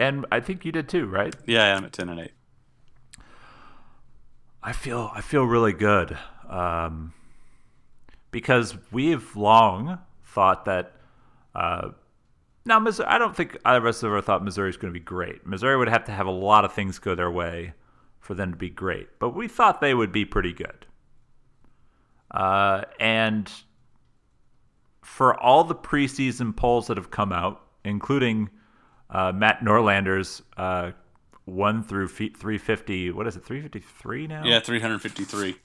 [0.00, 1.34] and I think you did too, right?
[1.46, 2.32] Yeah, I'm at ten and eight.
[4.62, 6.16] I feel I feel really good
[6.48, 7.12] um,
[8.30, 10.92] because we've long thought that.
[11.54, 11.90] Uh,
[12.64, 15.04] now, Missouri, I don't think either of us ever thought Missouri was going to be
[15.04, 15.46] great.
[15.46, 17.72] Missouri would have to have a lot of things go their way
[18.20, 20.86] for them to be great, but we thought they would be pretty good.
[22.30, 23.50] Uh, and
[25.02, 28.50] for all the preseason polls that have come out, including
[29.10, 30.92] uh, Matt Norlander's uh,
[31.44, 34.44] one through feet 350, what is it, 353 now?
[34.44, 35.56] Yeah, 353.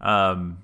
[0.00, 0.58] Um,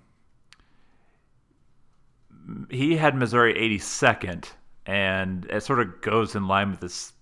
[2.71, 4.51] he had Missouri 82nd,
[4.87, 7.13] and it sort of goes in line with this.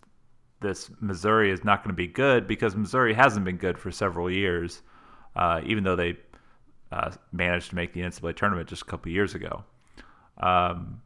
[0.61, 4.29] This Missouri is not going to be good because Missouri hasn't been good for several
[4.29, 4.83] years,
[5.37, 6.17] uh, even though they
[6.91, 9.63] uh, managed to make the NCAA tournament just a couple years ago.
[10.39, 11.01] Um,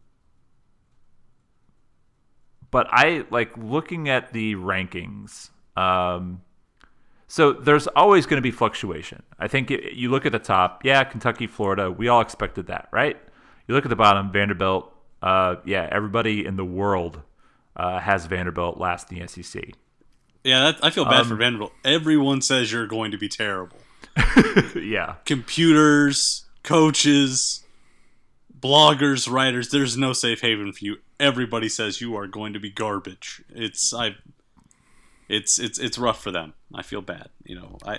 [2.72, 5.50] but I like looking at the rankings.
[5.76, 6.42] Um,
[7.28, 9.22] so there's always going to be fluctuation.
[9.38, 12.88] I think it, you look at the top, yeah, Kentucky, Florida, we all expected that,
[12.90, 13.16] right?
[13.68, 17.22] You look at the bottom, Vanderbilt, uh, yeah, everybody in the world
[17.76, 19.70] uh, has Vanderbilt last in the SEC.
[20.44, 21.72] Yeah, that, I feel bad Um, for Vanderbilt.
[21.84, 23.78] Everyone says you're going to be terrible.
[24.74, 27.61] yeah, Computers, coaches,
[28.62, 29.70] bloggers, writers.
[29.70, 30.96] There's no safe haven for you.
[31.20, 33.42] Everybody says you are going to be garbage.
[33.50, 34.16] It's I.
[35.28, 36.54] It's it's it's rough for them.
[36.74, 37.28] I feel bad.
[37.44, 37.98] You know, I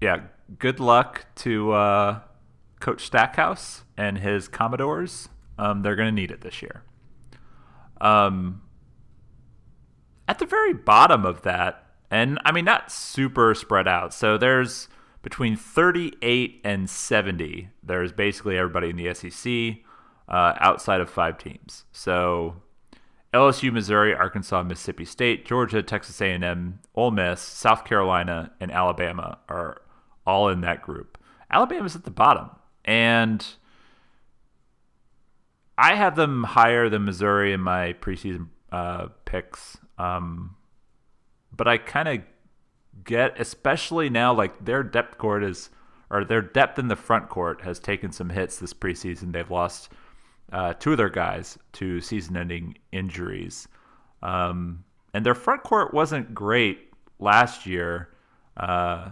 [0.00, 0.22] yeah.
[0.58, 2.20] Good luck to uh,
[2.80, 5.28] Coach Stackhouse and his Commodores.
[5.58, 6.82] Um, they're going to need it this year.
[8.00, 8.62] Um,
[10.26, 14.12] at the very bottom of that, and I mean not super spread out.
[14.12, 14.88] So there's
[15.22, 17.68] between 38 and 70.
[17.82, 19.82] There's basically everybody in the SEC
[20.28, 21.84] uh, outside of five teams.
[21.92, 22.56] So
[23.34, 29.82] LSU, Missouri, Arkansas, Mississippi State, Georgia, Texas A&M, Ole Miss, South Carolina, and Alabama are
[30.26, 31.18] all in that group.
[31.50, 32.50] Alabama's at the bottom,
[32.84, 33.44] and
[35.76, 39.78] I have them higher than Missouri in my preseason uh, picks.
[39.98, 40.56] Um,
[41.54, 42.22] but I kind of
[43.04, 45.70] get, especially now, like their depth court is,
[46.10, 49.32] or their depth in the front court has taken some hits this preseason.
[49.32, 49.90] They've lost
[50.52, 53.68] uh, two of their guys to season-ending injuries,
[54.22, 54.84] um,
[55.14, 58.08] and their front court wasn't great last year.
[58.56, 59.10] Uh,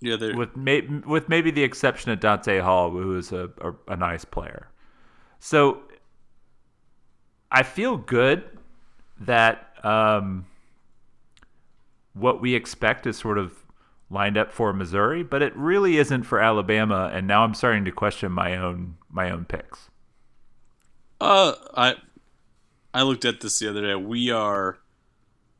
[0.00, 0.16] yeah.
[0.16, 3.96] They're, with may, with maybe the exception of Donta Hall, who is a, a, a
[3.96, 4.68] nice player.
[5.38, 5.82] So
[7.50, 8.44] I feel good
[9.20, 10.46] that um,
[12.14, 13.64] what we expect is sort of
[14.10, 17.10] lined up for Missouri, but it really isn't for Alabama.
[17.12, 19.90] And now I'm starting to question my own my own picks.
[21.20, 21.94] Uh, I
[22.92, 23.94] I looked at this the other day.
[23.94, 24.78] We are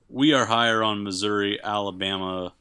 [0.09, 2.53] we are higher on Missouri, Alabama,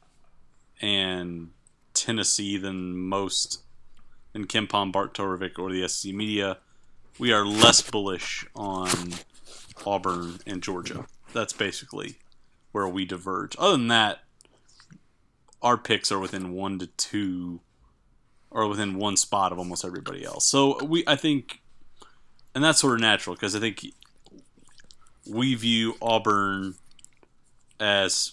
[0.80, 1.50] and
[1.92, 3.62] Tennessee than most
[4.68, 6.58] Pom, Bart Torvik, or the SEC media.
[7.18, 8.88] We are less bullish on
[9.84, 11.06] Auburn and Georgia.
[11.34, 12.16] That's basically
[12.72, 13.54] where we diverge.
[13.58, 14.20] Other than that,
[15.62, 17.60] our picks are within one to two,
[18.50, 20.46] or within one spot of almost everybody else.
[20.46, 21.62] So we, I think,
[22.54, 23.84] and that's sort of natural because I think
[25.30, 26.74] we view Auburn
[27.78, 28.32] as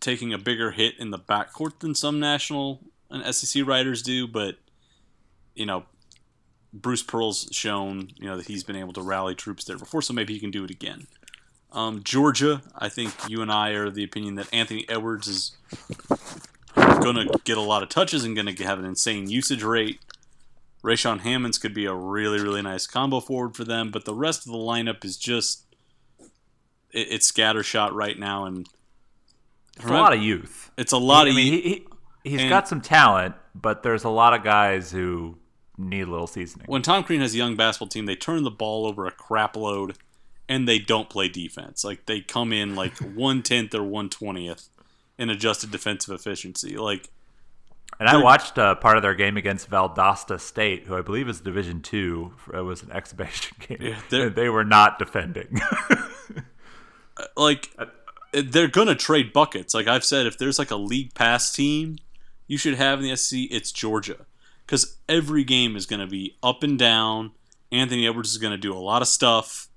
[0.00, 2.80] taking a bigger hit in the backcourt than some national
[3.10, 4.56] and SEC writers do, but
[5.54, 5.84] you know,
[6.72, 10.12] Bruce Pearl's shown you know that he's been able to rally troops there before, so
[10.12, 11.06] maybe he can do it again.
[11.72, 15.56] Um, Georgia, I think you and I are the opinion that Anthony Edwards is
[16.74, 20.00] going to get a lot of touches and going to have an insane usage rate.
[20.82, 24.46] Rayshaun Hammonds could be a really, really nice combo forward for them, but the rest
[24.46, 25.64] of the lineup is just
[26.92, 28.68] it, it's scattershot right now, and
[29.76, 30.70] It's a lot of youth.
[30.78, 31.86] it's a lot I of mean, ye- he, he,
[32.30, 35.36] he's and- got some talent, but there's a lot of guys who
[35.76, 36.66] need a little seasoning.
[36.68, 39.56] when Tom Crean has a young basketball team, they turn the ball over a crap
[39.56, 39.96] load,
[40.48, 41.84] and they don't play defense.
[41.84, 44.68] Like they come in like one tenth or one twentieth
[45.18, 46.76] in adjusted defensive efficiency.
[46.76, 47.08] Like
[47.98, 51.40] And I watched uh, part of their game against Valdosta State, who I believe is
[51.40, 52.34] Division Two.
[52.52, 53.94] It was an exhibition game.
[54.10, 55.60] Yeah, they were not defending.
[57.36, 57.70] like
[58.32, 59.74] they're gonna trade buckets.
[59.74, 61.96] Like I've said, if there's like a league pass team,
[62.46, 63.40] you should have in the SEC.
[63.50, 64.26] It's Georgia
[64.66, 67.32] because every game is gonna be up and down.
[67.72, 69.68] Anthony Edwards is gonna do a lot of stuff,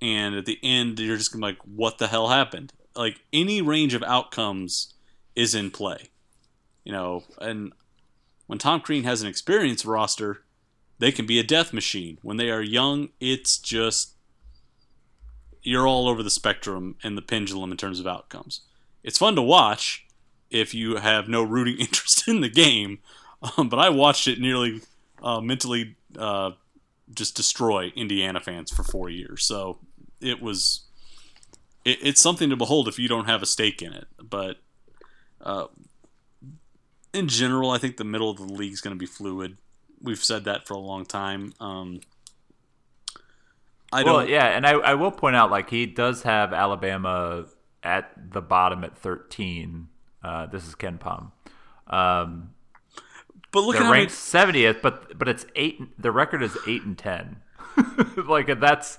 [0.00, 2.72] and at the end, you're just gonna like, what the hell happened?
[2.94, 4.94] Like any range of outcomes
[5.34, 6.08] is in play,
[6.84, 7.24] you know.
[7.40, 7.72] And
[8.46, 10.42] when Tom Crean has an experienced roster,
[10.98, 12.18] they can be a death machine.
[12.22, 14.14] When they are young, it's just
[15.62, 18.62] you're all over the spectrum and the pendulum in terms of outcomes.
[19.02, 20.06] It's fun to watch
[20.50, 22.98] if you have no rooting interest in the game,
[23.56, 24.80] um, but I watched it nearly
[25.22, 26.52] uh, mentally uh,
[27.12, 29.44] just destroy Indiana fans for four years.
[29.44, 29.78] So
[30.20, 30.82] it was
[31.84, 34.06] it, it's something to behold if you don't have a stake in it.
[34.22, 34.56] But
[35.40, 35.66] uh,
[37.12, 39.56] in general, I think the middle of the league is going to be fluid.
[40.00, 41.52] We've said that for a long time.
[41.60, 42.00] Um,
[43.92, 44.14] I don't.
[44.14, 47.46] Well, yeah, and I, I will point out like he does have Alabama
[47.82, 49.88] at the bottom at 13.
[50.22, 51.32] Uh, this is KenPom.
[51.86, 52.50] Um,
[53.50, 55.80] but look at they're ranked 70th, but but it's eight.
[56.00, 57.36] The record is eight and 10.
[58.28, 58.98] like that's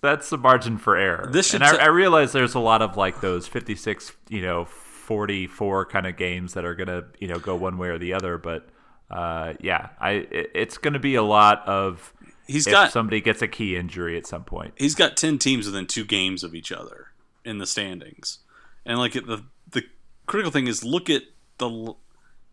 [0.00, 1.28] that's the margin for error.
[1.30, 4.42] This should and I, t- I realize there's a lot of like those 56, you
[4.42, 8.14] know, 44 kind of games that are gonna you know go one way or the
[8.14, 8.68] other, but.
[9.10, 12.12] Uh, yeah, I it, it's going to be a lot of
[12.48, 14.74] he's if got somebody gets a key injury at some point.
[14.76, 17.08] he's got 10 teams within two games of each other
[17.44, 18.38] in the standings
[18.84, 19.84] and like the the
[20.26, 21.22] critical thing is look at
[21.58, 21.94] the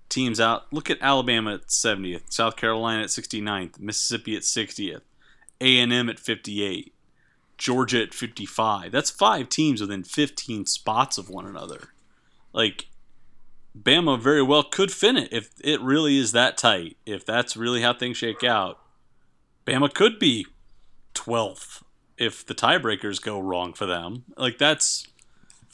[0.09, 5.01] teams out look at alabama at 70th south carolina at 69th mississippi at 60th
[5.59, 6.93] a&m at 58
[7.57, 11.89] georgia at 55 that's five teams within 15 spots of one another
[12.53, 12.87] like
[13.77, 17.81] bama very well could fin it if it really is that tight if that's really
[17.81, 18.79] how things shake out
[19.65, 20.45] bama could be
[21.13, 21.81] 12th
[22.17, 24.23] if the tiebreakers go wrong for them.
[24.37, 25.07] Like that's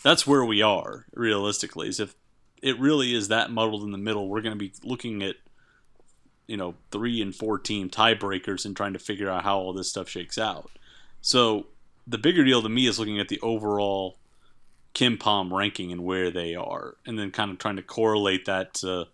[0.04, 1.88] that's where we are realistically.
[1.88, 2.16] Is if
[2.62, 5.36] it really is that muddled in the middle, we're going to be looking at
[6.48, 9.90] you know three and four team tiebreakers and trying to figure out how all this
[9.90, 10.70] stuff shakes out.
[11.22, 11.68] So
[12.08, 14.18] the bigger deal to me is looking at the overall
[14.94, 19.08] KenPom ranking and where they are, and then kind of trying to correlate that to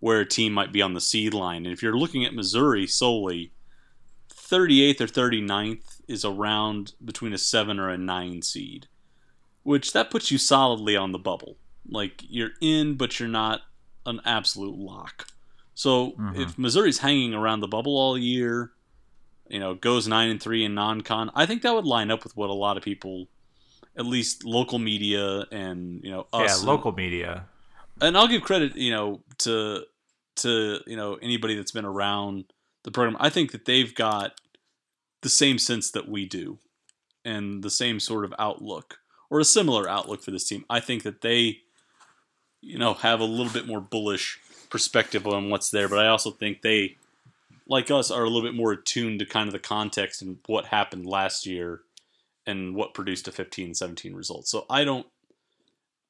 [0.00, 1.64] where a team might be on the seed line.
[1.64, 3.52] And if you're looking at Missouri solely,
[4.30, 8.86] 38th or 39th is around between a 7 or a 9 seed,
[9.62, 11.56] which that puts you solidly on the bubble.
[11.88, 13.62] Like you're in, but you're not
[14.04, 15.26] an absolute lock.
[15.74, 16.40] So mm-hmm.
[16.40, 18.72] if Missouri's hanging around the bubble all year,
[19.48, 22.36] you know, goes 9 and 3 in non-con, I think that would line up with
[22.36, 23.28] what a lot of people
[23.96, 27.46] at least local media and, you know, us Yeah, and- local media.
[28.00, 29.84] and I'll give credit, you know, to
[30.34, 32.44] to you know anybody that's been around
[32.84, 33.18] the program.
[33.20, 34.40] I think that they've got
[35.20, 36.58] the same sense that we do,
[37.22, 40.64] and the same sort of outlook or a similar outlook for this team.
[40.70, 41.58] I think that they,
[42.62, 44.38] you know, have a little bit more bullish
[44.70, 46.96] perspective on what's there, but I also think they,
[47.66, 50.66] like us, are a little bit more attuned to kind of the context and what
[50.66, 51.82] happened last year
[52.46, 54.48] and what produced a 15-17 result.
[54.48, 55.06] So I don't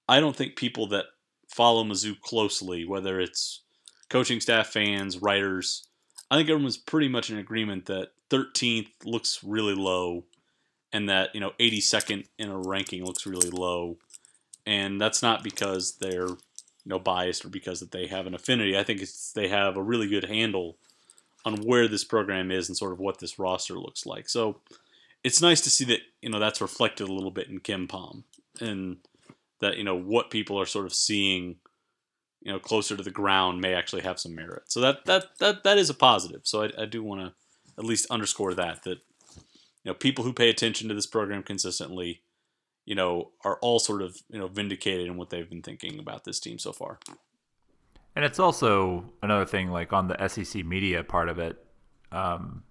[0.08, 1.06] I don't think people that
[1.48, 3.62] follow Mizzou closely, whether it's
[4.08, 5.86] coaching staff, fans, writers,
[6.30, 10.24] I think everyone's pretty much in agreement that 13th looks really low
[10.92, 13.98] and that, you know, 82nd in a ranking looks really low.
[14.66, 16.38] And that's not because they're, you
[16.86, 18.78] know, biased or because that they have an affinity.
[18.78, 20.78] I think it's they have a really good handle
[21.44, 24.28] on where this program is and sort of what this roster looks like.
[24.28, 24.60] So
[25.24, 28.24] it's nice to see that, you know, that's reflected a little bit in KenPom
[28.60, 28.98] and
[29.60, 31.56] that, you know, what people are sort of seeing
[32.44, 34.64] you know closer to the ground may actually have some merit.
[34.66, 36.42] So that that that that is a positive.
[36.44, 37.32] So I, I do want to
[37.78, 42.22] at least underscore that that you know people who pay attention to this program consistently,
[42.84, 46.24] you know, are all sort of you know vindicated in what they've been thinking about
[46.24, 46.98] this team so far.
[48.14, 51.64] And it's also another thing, like on the SEC media part of it,
[52.10, 52.62] um,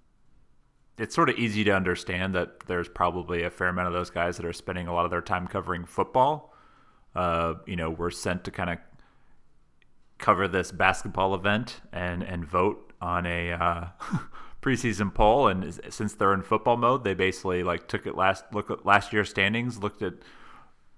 [0.97, 4.37] it's sort of easy to understand that there's probably a fair amount of those guys
[4.37, 6.53] that are spending a lot of their time covering football.
[7.15, 8.77] Uh, you know, were sent to kind of
[10.17, 13.87] cover this basketball event and and vote on a uh,
[14.61, 15.47] preseason poll.
[15.47, 19.11] And since they're in football mode, they basically like took it last look at last
[19.11, 20.13] year's standings, looked at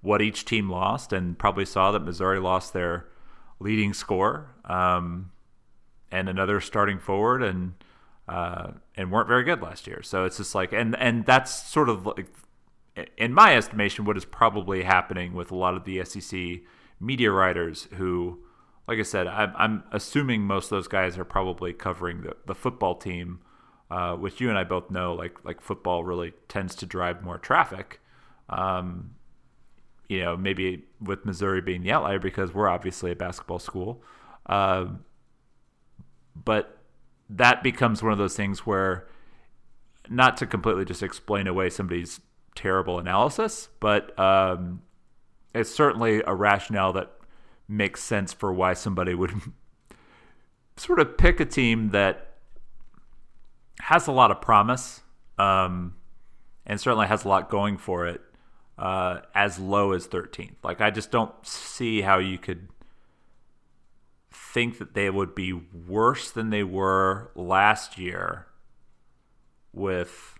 [0.02, 3.08] what each team lost, and probably saw that Missouri lost their
[3.64, 5.32] leading scorer um,
[6.11, 7.74] and another starting forward, and
[8.28, 10.01] uh, and weren't very good last year.
[10.03, 12.28] So it's just like, and and that's sort of like,
[13.18, 16.61] in my estimation, what is probably happening with a lot of the SEC
[16.99, 18.39] media writers who,
[18.88, 22.55] like I said, I'm, I'm assuming most of those guys are probably covering the, the
[22.55, 23.39] football team,
[23.89, 27.38] uh, which you and I both know, like like football really tends to drive more
[27.38, 27.99] traffic.
[28.49, 29.16] Um,
[30.08, 34.01] you know, maybe with Missouri being the outlier because we're obviously a basketball school.
[34.47, 35.06] Um,
[36.36, 36.78] but
[37.30, 39.08] that becomes one of those things where,
[40.10, 42.20] not to completely just explain away somebody's
[42.56, 44.82] terrible analysis, but um,
[45.56, 47.12] it's certainly a rationale that
[47.68, 49.32] makes sense for why somebody would
[50.78, 52.36] sort of pick a team that
[53.80, 55.01] has a lot of promise
[55.38, 55.95] um,
[56.66, 58.22] and certainly has a lot going for it
[58.78, 60.56] uh, as low as 13th.
[60.64, 62.70] Like, I just don't see how you could
[64.32, 68.48] think that they would be worse than they were last year
[69.72, 70.36] with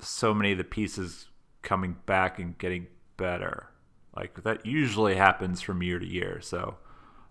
[0.00, 1.28] so many of the pieces
[1.62, 2.86] coming back and getting
[3.16, 3.68] better.
[4.16, 6.40] Like, that usually happens from year to year.
[6.40, 6.76] So,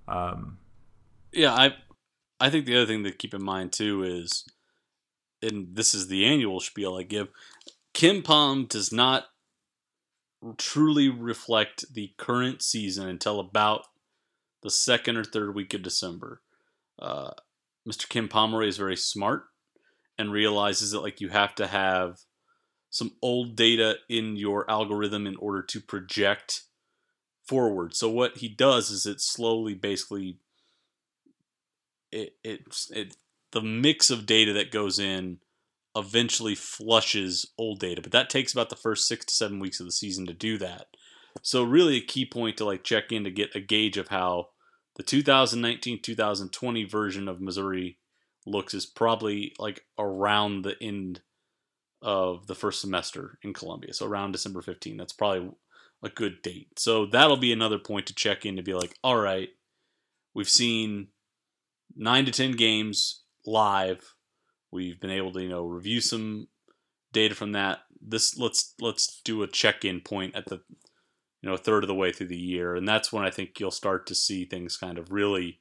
[0.08, 0.58] um,
[1.32, 1.76] Yeah, I
[2.40, 4.46] I think the other thing to keep in mind too is,
[5.42, 7.30] and this is the annual spiel I give,
[7.94, 9.26] KenPom does not
[10.58, 13.86] truly reflect the current season until about
[14.64, 16.42] the second or third week of December.
[17.00, 17.32] Uh,
[17.88, 18.08] Mr.
[18.10, 19.46] Ken Pomeroy is very smart
[20.18, 22.20] and realizes that like you have to have
[22.90, 26.64] some old data in your algorithm in order to project
[27.46, 27.96] forward.
[27.96, 30.40] So what he does is it slowly basically
[32.12, 32.62] it it
[32.92, 33.18] it
[33.52, 35.40] the mix of data that goes in
[35.98, 39.86] eventually flushes old data, but that takes about the first 6 to 7 weeks of
[39.86, 40.86] the season to do that.
[41.42, 44.50] So really a key point to like check in to get a gauge of how
[44.96, 47.98] the 2019-2020 version of Missouri
[48.46, 51.22] looks is probably like around the end
[52.02, 53.94] of the first semester in Columbia.
[53.94, 54.98] So around December 15.
[54.98, 55.52] That's probably
[56.04, 56.80] a good date.
[56.80, 59.50] So that'll be another point to check in to be like, all right,
[60.34, 61.08] we've seen
[61.96, 64.14] nine to 10 games live.
[64.72, 66.48] We've been able to, you know, review some
[67.14, 67.80] data from that.
[68.02, 70.62] This let's let's do a check-in point at the
[71.42, 72.76] you know, a third of the way through the year.
[72.76, 75.60] And that's when I think you'll start to see things kind of really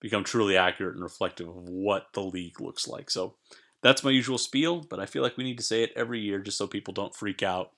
[0.00, 3.10] become truly accurate and reflective of what the league looks like.
[3.10, 3.36] So
[3.82, 6.40] that's my usual spiel, but I feel like we need to say it every year
[6.40, 7.72] just so people don't freak out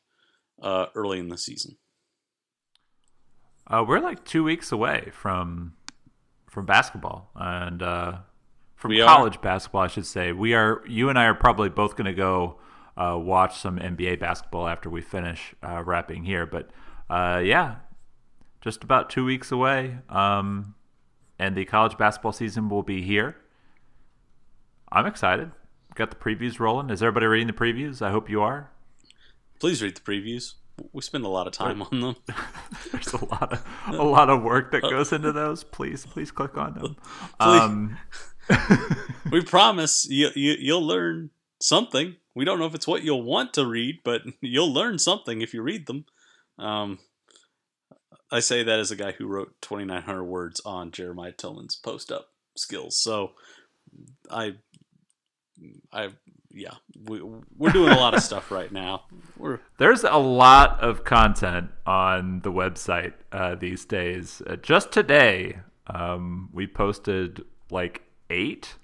[0.62, 1.76] uh, early in the season.
[3.66, 5.74] Uh, we're like two weeks away from
[6.48, 8.16] from basketball and uh,
[8.80, 9.40] from We college are?
[9.40, 10.32] basketball, I should say.
[10.32, 10.82] We are.
[10.88, 12.56] You and I are probably both going to go
[12.96, 16.46] uh, watch some NBA basketball after we finish uh, wrapping here.
[16.46, 16.70] But
[17.10, 17.76] uh, yeah,
[18.62, 20.74] just about two weeks away, um,
[21.38, 23.36] and the college basketball season will be here.
[24.90, 25.52] I'm excited.
[25.94, 26.88] Got the previews rolling.
[26.88, 28.00] Is everybody reading the previews?
[28.00, 28.70] I hope you are.
[29.60, 30.54] Please read the previews.
[30.94, 32.16] We spend a lot of time on them.
[32.92, 35.64] There's a lot of a lot of work that goes into those.
[35.64, 36.96] Please, please click on them.
[37.38, 37.60] Please.
[37.60, 37.98] Um,
[39.30, 41.30] we promise you, you you'll learn
[41.60, 42.16] something.
[42.34, 45.54] We don't know if it's what you'll want to read, but you'll learn something if
[45.54, 46.04] you read them.
[46.58, 46.98] Um,
[48.30, 52.28] I say that as a guy who wrote 2,900 words on Jeremiah Tilmon's post up
[52.56, 53.00] skills.
[53.00, 53.32] So
[54.30, 54.54] I,
[55.92, 56.10] I,
[56.52, 56.74] yeah,
[57.06, 57.22] we,
[57.56, 59.04] we're doing a lot of stuff right now.
[59.36, 64.42] We're There's a lot of content on the website uh, these days.
[64.46, 68.76] Uh, just today, um, we posted like eight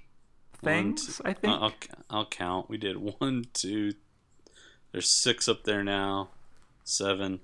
[0.62, 1.20] things.
[1.24, 1.52] I think.
[1.54, 1.72] I'll,
[2.10, 2.68] I'll count.
[2.68, 3.94] We did one, two.
[4.92, 6.30] There's six up there now.
[6.84, 7.40] Seven.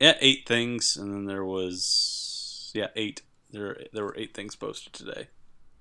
[0.00, 3.22] Yeah, eight things, and then there was yeah eight.
[3.50, 5.28] There there were eight things posted today.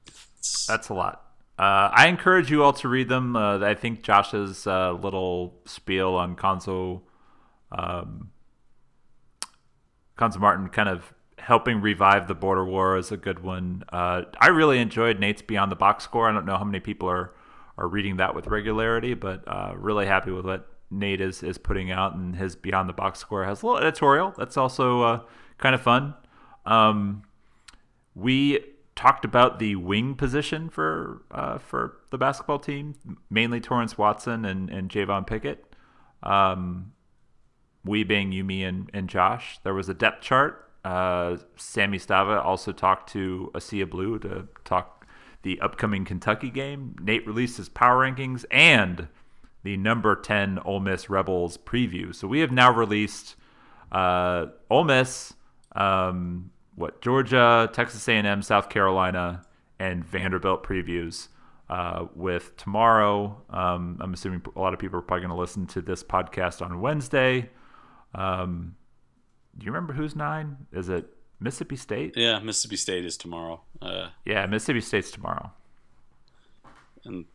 [0.07, 1.21] It's- That's a lot.
[1.57, 3.35] Uh, I encourage you all to read them.
[3.35, 7.01] Uh, I think Josh's uh, little spiel on Cuonzo,
[7.71, 8.29] um,
[10.17, 11.13] Cuonzo Martin kind of
[11.45, 13.83] helping revive the border war is a good one.
[13.93, 16.27] Uh, I really enjoyed Nate's Beyond the Box Score.
[16.27, 17.35] I don't know how many people are,
[17.77, 21.91] are reading that with regularity, but uh, really happy with what Nate is, is putting
[21.91, 22.15] out.
[22.15, 25.19] And his Beyond the Box Score has a little editorial that's also uh,
[25.59, 26.15] kind of fun.
[26.65, 27.21] Um,
[28.15, 28.65] we
[28.95, 32.95] talked about the wing position for uh, for the basketball team,
[33.29, 35.63] mainly Torrence Watson and, and Javon Pickett.
[36.23, 36.93] Um,
[37.83, 39.59] we being Yumi and, and Josh.
[39.63, 40.64] There was a depth chart.
[40.85, 45.07] Uh, Sammy Stava also talked to Asia Blue to talk
[45.41, 46.95] the upcoming Kentucky game.
[47.01, 49.07] Nate released his power rankings and
[49.63, 52.13] the number 10 Ole Miss Rebels preview.
[52.13, 53.35] So we have now released
[53.91, 55.33] uh, Ole Miss,
[55.75, 59.41] um, what Georgia, Texas A&M, South Carolina,
[59.79, 61.29] and Vanderbilt previews.
[61.67, 65.65] Uh, with tomorrow, um, I'm assuming a lot of people are probably going to listen
[65.67, 67.49] to this podcast on Wednesday.
[68.13, 68.75] Um,
[69.57, 70.57] do you remember who's nine?
[70.71, 71.05] Is it
[71.39, 72.13] Mississippi State?
[72.17, 75.51] yeah, Mississippi State is tomorrow, uh, Yeah, Mississippi State's tomorrow.
[77.03, 77.25] and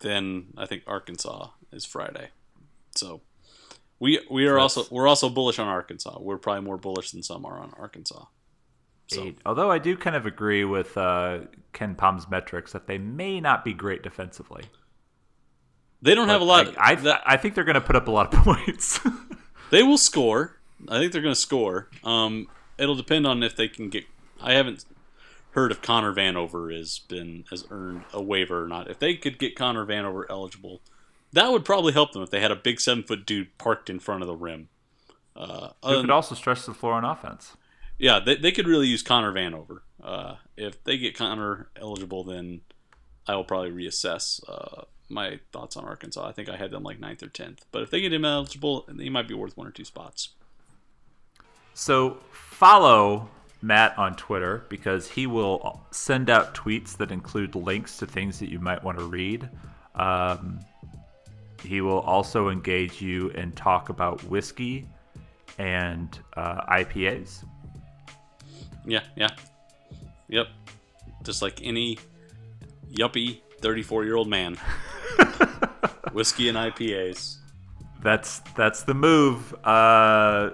[0.00, 2.30] then I think Arkansas is Friday.
[2.94, 3.22] So
[3.98, 6.18] we we are also we're also bullish on Arkansas.
[6.20, 8.24] We're probably more bullish than some are on Arkansas.
[9.08, 9.38] So Eight.
[9.44, 11.40] Although I do kind of agree with uh,
[11.74, 14.64] KenPom's metrics that they may not be great defensively.
[16.00, 16.68] they don't have a lot.
[16.78, 18.98] I, I, that- I think they're going to put up a lot of points.
[19.70, 20.58] They will score.
[20.88, 21.88] I think they're going to score.
[22.02, 22.48] Um,
[22.78, 24.04] it'll depend on if they can get.
[24.40, 24.84] I haven't
[25.52, 28.90] heard if Connor Vanover has been has earned a waiver or not.
[28.90, 30.80] If they could get Connor Vanover eligible,
[31.32, 33.98] that would probably help them if they had a big seven foot dude parked in
[34.00, 34.68] front of the rim.
[35.36, 37.56] Uh, Who could also stretch the floor on offense.
[37.98, 39.80] yeah, they, they could really use Connor Vanover.
[40.02, 42.60] Uh, if they get Connor eligible, then
[43.26, 46.28] I will probably reassess uh, my thoughts on Arkansas.
[46.28, 48.86] I think I had them like ninth or tenth, but if they get him eligible,
[48.98, 50.30] he might be worth one or two spots.
[51.74, 53.28] So follow
[53.62, 58.50] Matt on Twitter because he will send out tweets that include links to things that
[58.50, 59.48] you might want to read.
[59.94, 60.60] Um,
[61.62, 64.86] he will also engage you and talk about whiskey
[65.58, 67.44] and uh, IPAs.
[68.86, 69.30] Yeah, yeah.
[70.28, 70.48] Yep.
[71.22, 71.98] Just like any
[72.92, 74.58] yuppie 34 year old man.
[76.12, 77.38] Whiskey and IPAs.
[78.02, 79.54] That's that's the move.
[79.64, 80.50] Uh,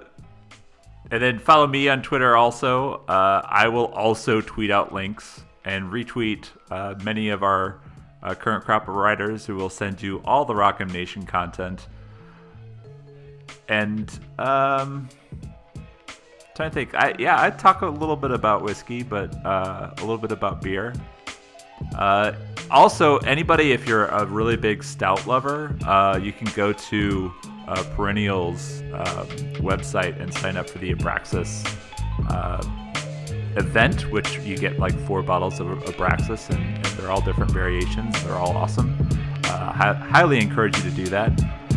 [1.11, 3.03] and then follow me on Twitter also.
[3.09, 7.81] Uh, I will also tweet out links and retweet uh, many of our
[8.23, 11.89] uh, current crop of writers who will send you all the Rock M Nation content.
[13.69, 15.09] And um,
[16.55, 20.01] trying to think, I yeah, I talk a little bit about whiskey, but uh, a
[20.01, 20.93] little bit about beer.
[21.97, 22.33] Uh,
[22.71, 27.33] also, anybody, if you're a really big stout lover, uh, you can go to
[27.71, 29.27] uh, Perennial's um,
[29.63, 31.65] website and sign up for the Abraxas
[32.29, 32.61] uh,
[33.57, 38.23] event, which you get like four bottles of Abraxas, and, and they're all different variations.
[38.25, 38.97] They're all awesome.
[39.45, 41.31] Uh, hi- highly encourage you to do that.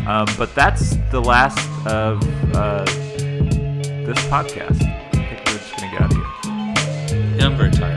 [0.06, 2.22] Um, but that's the last of
[2.54, 4.82] uh, this podcast.
[4.82, 7.36] I think we're just going to get out of here.
[7.38, 7.93] Yeah, I'm very tired.